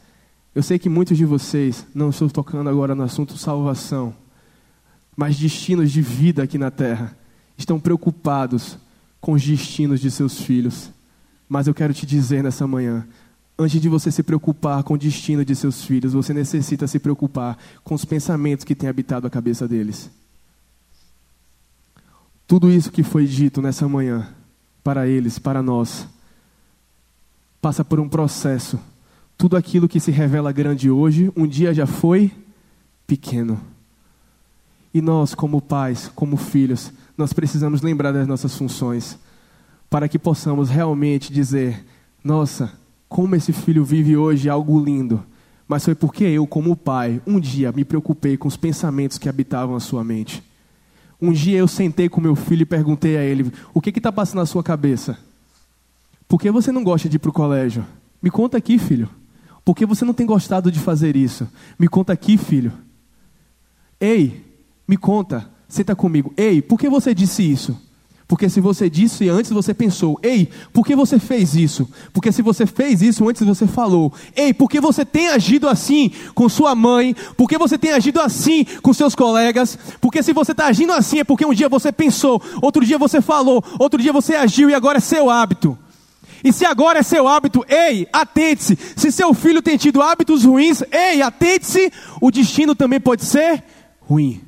[0.56, 4.16] eu sei que muitos de vocês, não estou tocando agora no assunto salvação,
[5.16, 7.16] mas destinos de vida aqui na terra,
[7.58, 8.78] estão preocupados
[9.20, 10.92] com os destinos de seus filhos.
[11.48, 13.06] Mas eu quero te dizer nessa manhã,
[13.58, 17.58] antes de você se preocupar com o destino de seus filhos, você necessita se preocupar
[17.84, 20.10] com os pensamentos que têm habitado a cabeça deles.
[22.54, 24.30] Tudo isso que foi dito nessa manhã,
[24.84, 26.08] para eles, para nós,
[27.60, 28.80] passa por um processo.
[29.36, 32.32] Tudo aquilo que se revela grande hoje, um dia já foi
[33.08, 33.60] pequeno.
[34.94, 39.18] E nós, como pais, como filhos, nós precisamos lembrar das nossas funções,
[39.90, 41.84] para que possamos realmente dizer:
[42.24, 42.72] nossa,
[43.10, 45.24] como esse filho vive hoje algo lindo.
[45.68, 49.76] Mas foi porque eu, como pai, um dia me preocupei com os pensamentos que habitavam
[49.76, 50.53] a sua mente.
[51.24, 54.40] Um dia eu sentei com meu filho e perguntei a ele: O que está passando
[54.40, 55.18] na sua cabeça?
[56.28, 57.86] Por que você não gosta de ir para o colégio?
[58.22, 59.10] Me conta aqui, filho.
[59.64, 61.48] Por que você não tem gostado de fazer isso?
[61.80, 62.74] Me conta aqui, filho.
[64.02, 64.46] Ei,
[64.86, 65.50] me conta.
[65.66, 66.34] Senta comigo.
[66.36, 67.80] Ei, por que você disse isso?
[68.28, 71.88] Porque se você disse antes, você pensou, ei, por que você fez isso?
[72.12, 76.12] Porque se você fez isso antes, você falou, ei, por que você tem agido assim
[76.34, 77.16] com sua mãe?
[77.38, 79.78] Por que você tem agido assim com seus colegas?
[80.00, 83.22] Porque se você está agindo assim, é porque um dia você pensou, outro dia você
[83.22, 85.78] falou, outro dia você agiu e agora é seu hábito.
[86.44, 88.78] E se agora é seu hábito, ei, atente-se.
[88.98, 93.64] Se seu filho tem tido hábitos ruins, ei, atente-se, o destino também pode ser
[94.02, 94.42] ruim.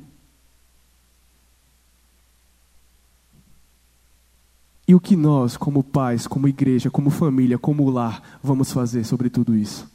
[4.88, 9.28] E o que nós, como pais, como igreja, como família, como lar, vamos fazer sobre
[9.28, 9.90] tudo isso?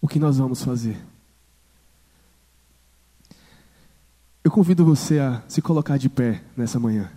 [0.00, 0.98] O que nós vamos fazer?
[4.44, 7.10] Eu convido você a se colocar de pé nessa manhã.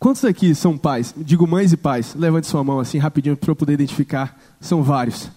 [0.00, 1.14] Quantos aqui são pais?
[1.14, 2.14] Digo mães e pais.
[2.14, 4.34] Levante sua mão assim rapidinho para eu poder identificar.
[4.58, 5.30] São vários.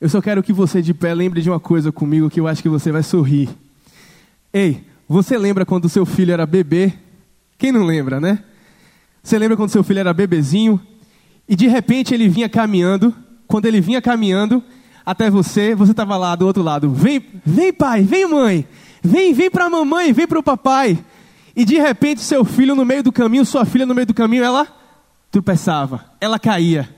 [0.00, 2.62] Eu só quero que você de pé lembre de uma coisa comigo que eu acho
[2.62, 3.50] que você vai sorrir.
[4.54, 6.94] Ei, você lembra quando seu filho era bebê?
[7.58, 8.42] Quem não lembra, né?
[9.22, 10.80] Você lembra quando seu filho era bebezinho
[11.46, 13.14] e de repente ele vinha caminhando?
[13.46, 14.64] Quando ele vinha caminhando
[15.04, 16.88] até você, você estava lá do outro lado.
[16.90, 18.66] Vem, vem pai, vem mãe,
[19.02, 20.98] vem, vem para a mamãe, vem para o papai
[21.60, 24.42] e de repente seu filho no meio do caminho, sua filha no meio do caminho,
[24.42, 24.66] ela
[25.30, 26.88] tropeçava, ela caía.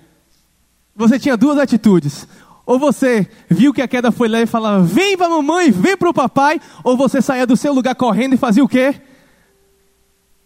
[0.95, 2.29] Você tinha duas atitudes.
[2.65, 5.97] Ou você viu que a queda foi leve e falava, vem para a mamãe, vem
[5.97, 8.95] para o papai, ou você saía do seu lugar correndo e fazia o quê?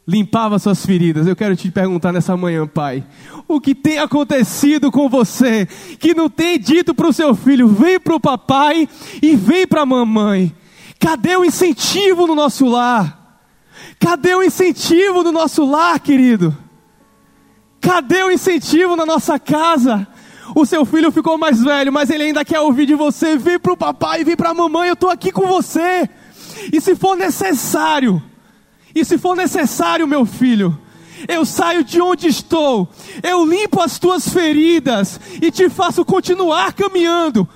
[0.09, 1.27] Limpava suas feridas.
[1.27, 3.05] Eu quero te perguntar nessa manhã, pai,
[3.47, 5.67] o que tem acontecido com você
[6.01, 8.89] que não tem dito para o seu filho, vem para o papai
[9.21, 10.57] e vem para a mamãe?
[10.99, 13.16] Cadê o incentivo no nosso lar?
[13.99, 16.57] Cadê o incentivo do nosso lar, querido?
[17.81, 20.07] Cadê o incentivo na nossa casa?
[20.55, 23.37] O seu filho ficou mais velho, mas ele ainda quer ouvir de você.
[23.37, 26.09] Vem para o papai, vem para a mamãe, eu estou aqui com você.
[26.73, 28.23] E se for necessário,
[28.95, 30.79] e se for necessário, meu filho,
[31.29, 32.89] Eu saio de onde estou,
[33.23, 37.49] eu limpo as tuas feridas e te faço continuar caminhando.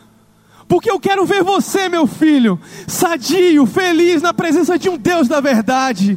[0.71, 2.57] Porque eu quero ver você, meu filho,
[2.87, 6.17] sadio, feliz na presença de um Deus da verdade.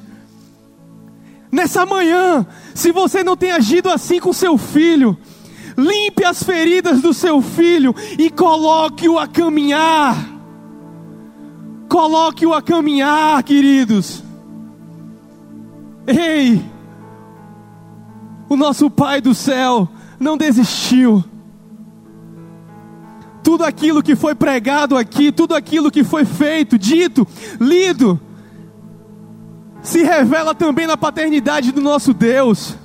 [1.51, 2.45] Nessa manhã,
[2.75, 5.17] se você não tem agido assim com seu filho,
[5.75, 10.15] limpe as feridas do seu filho e coloque-o a caminhar.
[11.89, 14.23] Coloque-o a caminhar, queridos.
[16.05, 16.63] Ei,
[18.47, 19.89] o nosso Pai do céu
[20.19, 21.23] não desistiu.
[23.43, 27.27] Tudo aquilo que foi pregado aqui, tudo aquilo que foi feito, dito,
[27.59, 28.19] lido,
[29.81, 32.75] se revela também na paternidade do nosso Deus.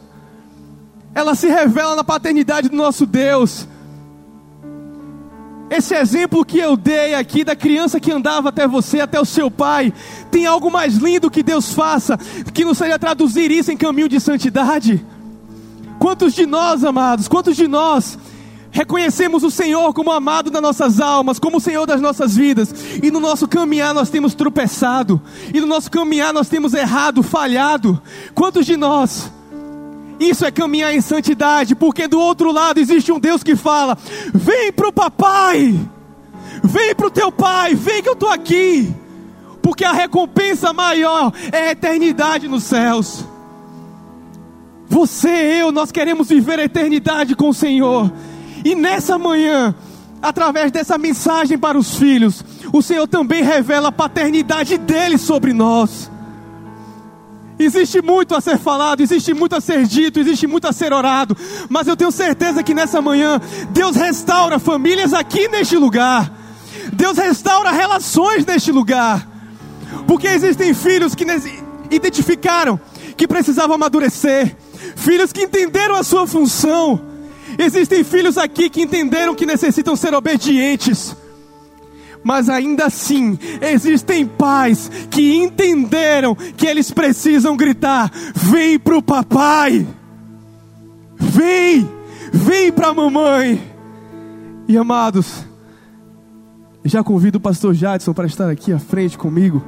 [1.15, 3.69] Ela se revela na paternidade do nosso Deus.
[5.71, 9.51] Esse exemplo que eu dei aqui da criança que andava até você, até o seu
[9.51, 9.93] pai,
[10.31, 12.19] tem algo mais lindo que Deus faça,
[12.53, 15.05] que não seja traduzir isso em caminho de santidade?
[15.99, 18.19] Quantos de nós, amados, quantos de nós
[18.71, 23.11] reconhecemos o Senhor como amado das nossas almas, como o Senhor das nossas vidas, e
[23.11, 25.21] no nosso caminhar nós temos tropeçado,
[25.53, 28.01] e no nosso caminhar nós temos errado, falhado?
[28.35, 29.31] Quantos de nós?
[30.21, 33.97] Isso é caminhar em santidade, porque do outro lado existe um Deus que fala:
[34.35, 35.79] vem para o papai,
[36.63, 38.93] vem para o teu pai, vem que eu estou aqui,
[39.63, 43.25] porque a recompensa maior é a eternidade nos céus.
[44.89, 48.11] Você e eu, nós queremos viver a eternidade com o Senhor,
[48.69, 49.75] e nessa manhã,
[50.21, 56.11] através dessa mensagem para os filhos, o Senhor também revela a paternidade dele sobre nós.
[57.59, 61.35] Existe muito a ser falado, existe muito a ser dito, existe muito a ser orado,
[61.71, 63.41] mas eu tenho certeza que nessa manhã
[63.71, 66.31] Deus restaura famílias aqui neste lugar.
[66.93, 69.27] Deus restaura relações neste lugar.
[70.07, 71.25] Porque existem filhos que
[71.91, 72.79] identificaram
[73.17, 74.55] que precisavam amadurecer,
[74.95, 77.08] filhos que entenderam a sua função.
[77.59, 81.17] Existem filhos aqui que entenderam que necessitam ser obedientes
[82.23, 89.87] mas ainda assim existem pais que entenderam que eles precisam gritar: vem para o papai,
[91.17, 91.89] vem,
[92.33, 93.63] vem para a mamãe.
[94.67, 95.47] E amados,
[96.85, 99.63] já convido o pastor Jadson para estar aqui à frente comigo.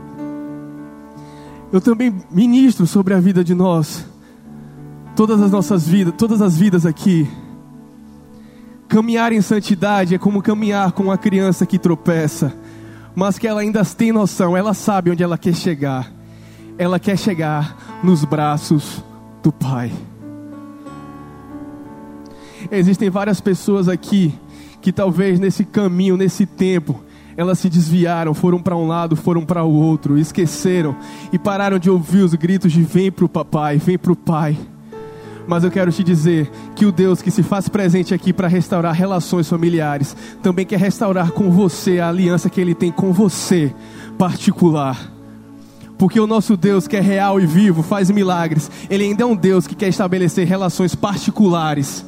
[1.73, 4.05] Eu também ministro sobre a vida de nós,
[5.15, 7.27] todas as nossas vidas, todas as vidas aqui.
[8.91, 12.53] Caminhar em santidade é como caminhar com uma criança que tropeça,
[13.15, 16.11] mas que ela ainda tem noção, ela sabe onde ela quer chegar.
[16.77, 19.01] Ela quer chegar nos braços
[19.45, 19.93] do Pai.
[22.69, 24.35] Existem várias pessoas aqui
[24.83, 27.01] que talvez nesse caminho, nesse tempo,
[27.37, 30.97] elas se desviaram, foram para um lado, foram para o outro, esqueceram
[31.33, 34.59] e pararam de ouvir os gritos de vem para o papai, vem para o pai.
[35.47, 38.95] Mas eu quero te dizer que o Deus que se faz presente aqui para restaurar
[38.95, 43.75] relações familiares, também quer restaurar com você a aliança que Ele tem com você,
[44.17, 45.11] particular.
[45.99, 49.37] Porque o nosso Deus, que é real e vivo, faz milagres, Ele ainda é um
[49.37, 52.05] Deus que quer estabelecer relações particulares.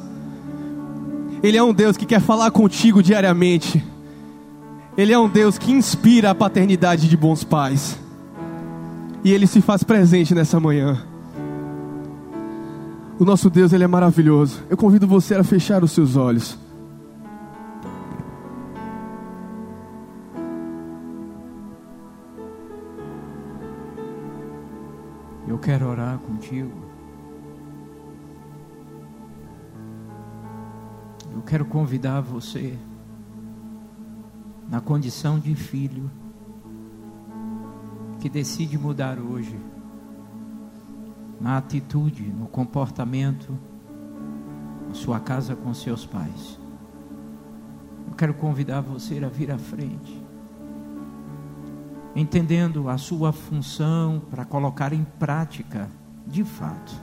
[1.43, 3.83] Ele é um Deus que quer falar contigo diariamente.
[4.97, 7.99] Ele é um Deus que inspira a paternidade de bons pais.
[9.23, 11.12] E Ele se faz presente nessa manhã.
[13.19, 14.63] O nosso Deus, Ele é maravilhoso.
[14.69, 16.57] Eu convido você a fechar os seus olhos.
[25.47, 26.71] Eu quero orar contigo.
[31.35, 32.77] Eu quero convidar você,
[34.69, 36.09] na condição de filho,
[38.19, 39.55] que decide mudar hoje
[41.43, 43.59] na atitude, no comportamento,
[44.87, 46.57] na sua casa com seus pais.
[48.07, 50.23] Eu quero convidar você a vir à frente,
[52.15, 55.89] entendendo a sua função para colocar em prática,
[56.25, 56.93] de fato.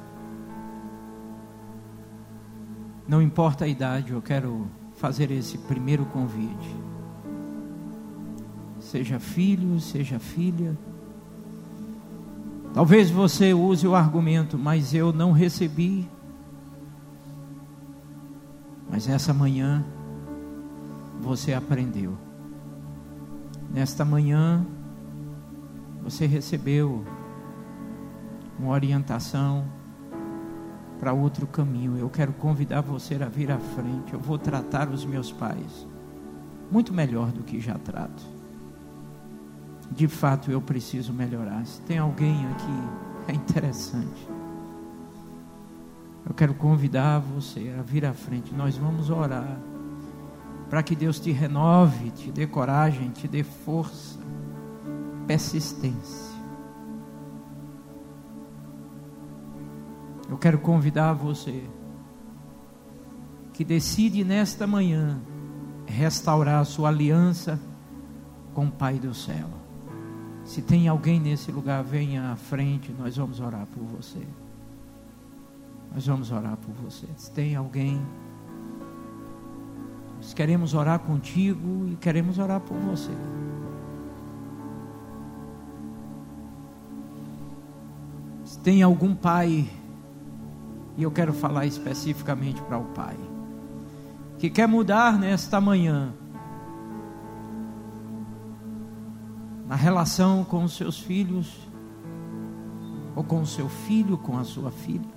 [3.06, 6.76] Não importa a idade, eu quero fazer esse primeiro convite.
[8.78, 10.74] Seja filho, seja filha
[12.72, 16.08] Talvez você use o argumento, mas eu não recebi.
[18.88, 19.84] Mas essa manhã
[21.20, 22.16] você aprendeu.
[23.72, 24.64] Nesta manhã
[26.02, 27.04] você recebeu
[28.58, 29.64] uma orientação
[30.98, 31.96] para outro caminho.
[31.96, 34.12] Eu quero convidar você a vir à frente.
[34.12, 35.86] Eu vou tratar os meus pais
[36.70, 38.39] muito melhor do que já trato
[39.90, 41.64] de fato eu preciso melhorar.
[41.66, 44.28] Se tem alguém aqui, é interessante.
[46.26, 48.54] Eu quero convidar você a vir à frente.
[48.54, 49.58] Nós vamos orar
[50.68, 54.18] para que Deus te renove, te dê coragem, te dê força,
[55.26, 56.30] persistência.
[60.28, 61.64] Eu quero convidar você
[63.52, 65.20] que decide nesta manhã
[65.86, 67.58] restaurar a sua aliança
[68.54, 69.59] com o Pai do céu.
[70.50, 74.26] Se tem alguém nesse lugar, venha à frente, nós vamos orar por você.
[75.94, 77.06] Nós vamos orar por você.
[77.16, 78.02] Se tem alguém,
[80.16, 83.12] nós queremos orar contigo e queremos orar por você.
[88.44, 89.70] Se tem algum pai,
[90.96, 93.16] e eu quero falar especificamente para o pai,
[94.36, 96.12] que quer mudar nesta manhã,
[99.70, 101.46] na relação com os seus filhos,
[103.14, 105.08] ou com o seu filho, com a sua filha,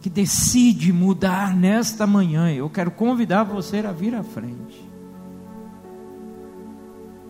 [0.00, 4.90] que decide mudar nesta manhã, eu quero convidar você a vir à frente.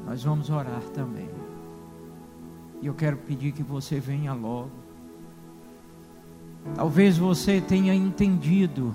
[0.06, 1.28] Nós vamos orar também.
[2.80, 4.70] E eu quero pedir que você venha logo.
[6.74, 8.94] Talvez você tenha entendido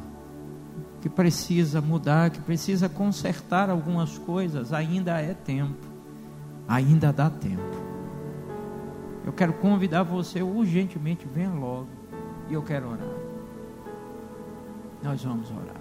[0.99, 5.88] que precisa mudar, que precisa consertar algumas coisas, ainda é tempo.
[6.69, 7.63] Ainda dá tempo.
[9.25, 11.87] Eu quero convidar você urgentemente, venha logo.
[12.47, 13.07] E eu quero orar.
[15.01, 15.78] Nós vamos orar.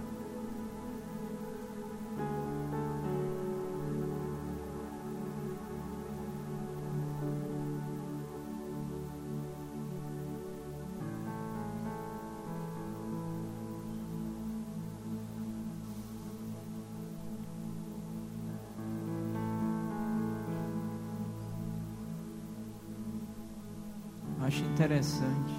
[24.49, 25.53] Acho interessante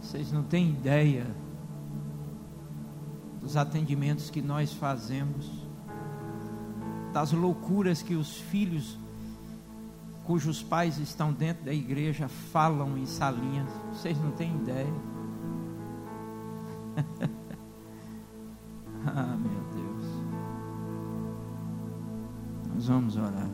[0.00, 1.26] vocês não têm ideia
[3.40, 5.50] dos atendimentos que nós fazemos,
[7.12, 8.96] das loucuras que os filhos
[10.22, 13.68] cujos pais estão dentro da igreja falam em salinhas.
[13.92, 14.94] Vocês não têm ideia.
[19.08, 20.04] ah, meu Deus.
[22.72, 23.50] Nós vamos orar.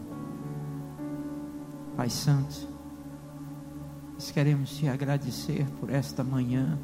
[1.96, 2.73] Pai Santo.
[4.34, 6.76] Queremos te agradecer por esta manhã.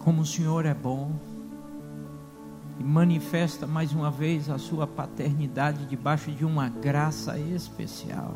[0.00, 1.12] Como o Senhor é bom
[2.80, 8.34] e manifesta mais uma vez a sua paternidade debaixo de uma graça especial.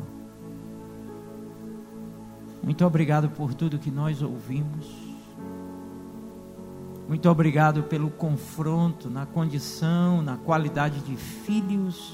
[2.63, 4.87] Muito obrigado por tudo que nós ouvimos.
[7.05, 12.13] Muito obrigado pelo confronto na condição, na qualidade de filhos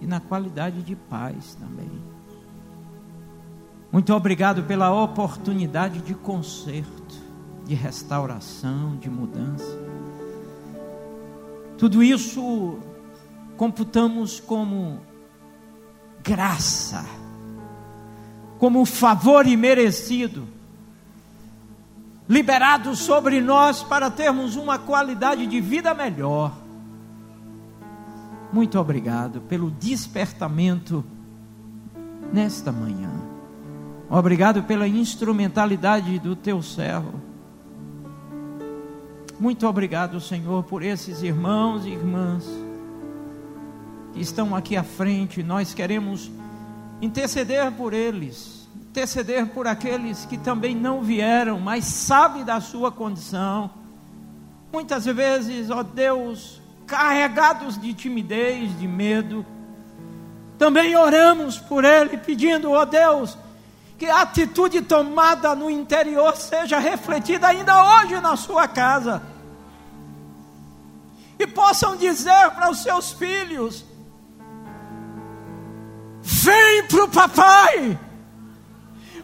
[0.00, 2.17] e na qualidade de pais também.
[3.90, 7.14] Muito obrigado pela oportunidade de conserto,
[7.64, 9.78] de restauração, de mudança.
[11.78, 12.78] Tudo isso
[13.56, 15.00] computamos como
[16.22, 17.04] graça,
[18.58, 20.46] como favor imerecido,
[22.28, 26.52] liberado sobre nós para termos uma qualidade de vida melhor.
[28.52, 31.02] Muito obrigado pelo despertamento
[32.32, 33.37] nesta manhã.
[34.10, 37.20] Obrigado pela instrumentalidade do teu servo.
[39.38, 42.44] Muito obrigado, Senhor, por esses irmãos e irmãs
[44.14, 45.42] que estão aqui à frente.
[45.42, 46.30] Nós queremos
[47.02, 53.70] interceder por eles, interceder por aqueles que também não vieram, mas sabem da sua condição.
[54.72, 59.44] Muitas vezes, ó Deus, carregados de timidez, de medo.
[60.56, 63.36] Também oramos por ele, pedindo, ó Deus,
[63.98, 69.20] que a atitude tomada no interior seja refletida ainda hoje na sua casa.
[71.36, 73.84] E possam dizer para os seus filhos:
[76.22, 77.98] vem para o papai,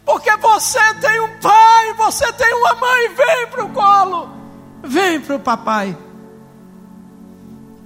[0.05, 4.31] porque você tem um pai, você tem uma mãe, vem para o colo,
[4.83, 5.97] vem para o papai.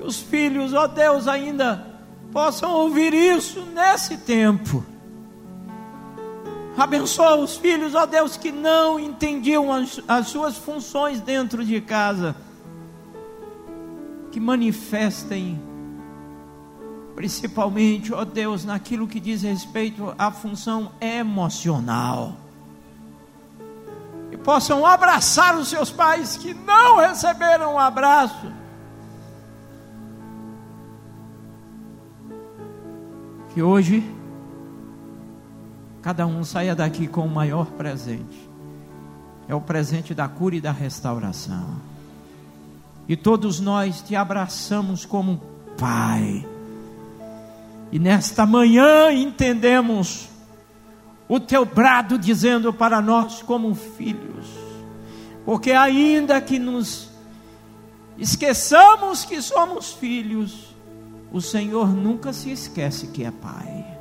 [0.00, 1.86] os filhos, ó Deus, ainda
[2.32, 4.97] possam ouvir isso nesse tempo
[6.78, 12.36] Abençoa os filhos, ó Deus, que não entendiam as, as suas funções dentro de casa.
[14.30, 15.60] Que manifestem,
[17.16, 22.36] principalmente, ó Deus, naquilo que diz respeito à função emocional.
[24.30, 28.52] E possam abraçar os seus pais que não receberam um abraço.
[33.52, 34.17] Que hoje
[36.02, 38.48] cada um saia daqui com o maior presente.
[39.48, 41.76] É o presente da cura e da restauração.
[43.08, 45.40] E todos nós te abraçamos como
[45.78, 46.46] Pai.
[47.90, 50.28] E nesta manhã entendemos
[51.26, 54.46] o teu brado dizendo para nós como filhos.
[55.44, 57.08] Porque ainda que nos
[58.18, 60.74] esqueçamos que somos filhos,
[61.32, 63.97] o Senhor nunca se esquece que é Pai.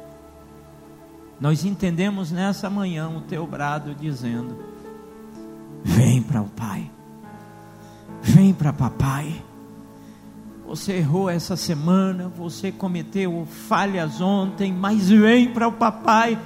[1.39, 4.57] Nós entendemos nessa manhã o teu brado dizendo:
[5.84, 6.89] Vem para o Pai,
[8.22, 9.43] vem para Papai.
[10.65, 16.38] Você errou essa semana, você cometeu falhas ontem, mas vem para o Papai.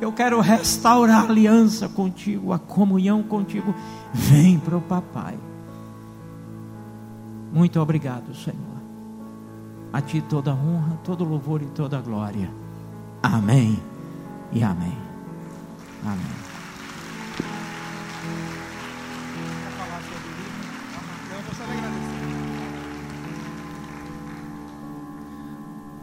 [0.00, 3.74] Eu quero restaurar a aliança contigo, a comunhão contigo.
[4.12, 5.36] Vem para o Papai.
[7.52, 8.58] Muito obrigado, Senhor.
[9.92, 12.50] A Ti toda honra, todo louvor e toda glória.
[13.22, 13.93] Amém
[14.54, 14.96] e amém.
[16.04, 16.44] Amém.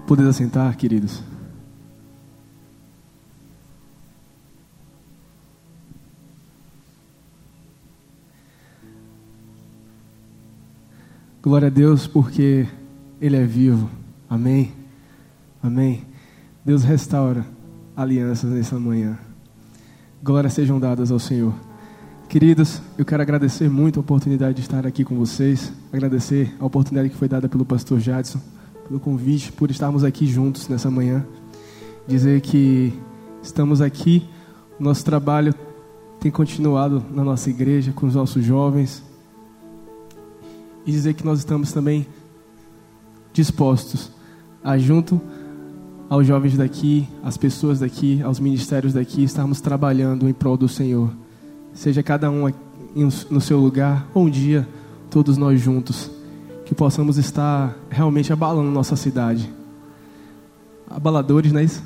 [0.06, 1.24] Poder assentar, queridos.
[11.42, 12.68] Glória a Deus, porque
[13.22, 13.90] Ele é vivo.
[14.30, 14.74] Amém.
[15.64, 16.06] Amém.
[16.66, 17.46] Deus restaura
[17.96, 19.18] alianças nessa manhã.
[20.24, 21.54] Glórias sejam dadas ao Senhor.
[22.30, 27.10] Queridos, eu quero agradecer muito a oportunidade de estar aqui com vocês, agradecer a oportunidade
[27.10, 28.40] que foi dada pelo pastor Jadson,
[28.88, 31.26] pelo convite, por estarmos aqui juntos nessa manhã.
[32.08, 32.94] Dizer que
[33.44, 34.30] estamos aqui,
[34.80, 35.54] nosso trabalho
[36.20, 39.04] tem continuado na nossa igreja, com os nossos jovens,
[40.86, 42.08] e dizer que nós estamos também
[43.34, 44.12] dispostos
[44.64, 45.20] a, junto
[46.12, 51.10] aos jovens daqui, às pessoas daqui, aos ministérios daqui, estarmos trabalhando em prol do Senhor.
[51.74, 52.52] Seja cada um
[53.30, 54.68] no seu lugar, ou um dia,
[55.10, 56.12] todos nós juntos,
[56.66, 59.50] que possamos estar realmente abalando nossa cidade.
[60.90, 61.82] Abaladores, não é isso?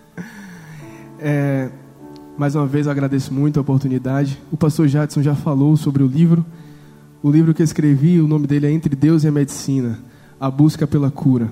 [1.18, 1.70] é,
[2.36, 4.38] mais uma vez eu agradeço muito a oportunidade.
[4.52, 6.44] O pastor Jadson já falou sobre o livro.
[7.22, 9.98] O livro que eu escrevi, o nome dele é Entre Deus e a Medicina
[10.38, 11.50] A Busca pela Cura.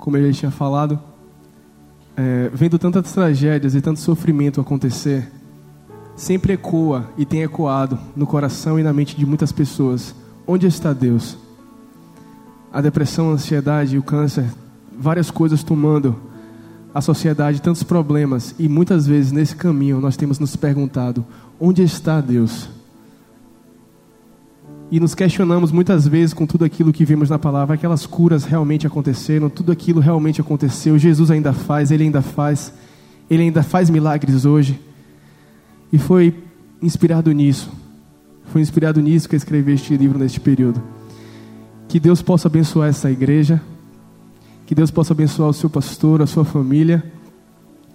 [0.00, 0.98] Como ele tinha falado,
[2.16, 5.30] é, vendo tantas tragédias e tanto sofrimento acontecer,
[6.16, 10.14] sempre ecoa e tem ecoado no coração e na mente de muitas pessoas:
[10.46, 11.36] onde está Deus?
[12.72, 14.46] A depressão, a ansiedade, o câncer,
[14.98, 16.16] várias coisas tomando
[16.94, 21.26] a sociedade, tantos problemas, e muitas vezes nesse caminho nós temos nos perguntado:
[21.60, 22.70] onde está Deus?
[24.90, 28.86] E nos questionamos muitas vezes com tudo aquilo que vimos na palavra, aquelas curas realmente
[28.86, 32.74] aconteceram, tudo aquilo realmente aconteceu, Jesus ainda faz, Ele ainda faz,
[33.30, 34.80] Ele ainda faz milagres hoje.
[35.92, 36.34] E foi
[36.82, 37.70] inspirado nisso,
[38.46, 40.82] foi inspirado nisso que eu escrevi este livro neste período.
[41.86, 43.62] Que Deus possa abençoar essa igreja,
[44.66, 47.04] que Deus possa abençoar o seu pastor, a sua família,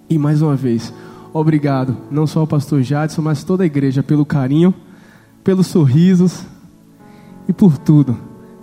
[0.08, 0.92] e mais uma vez,
[1.32, 4.72] obrigado, não só ao pastor Jadson, mas toda a igreja pelo carinho,
[5.42, 6.44] pelos sorrisos,
[7.48, 8.16] e por tudo.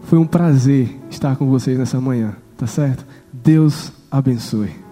[0.03, 3.05] Foi um prazer estar com vocês nessa manhã, tá certo?
[3.31, 4.82] Deus abençoe.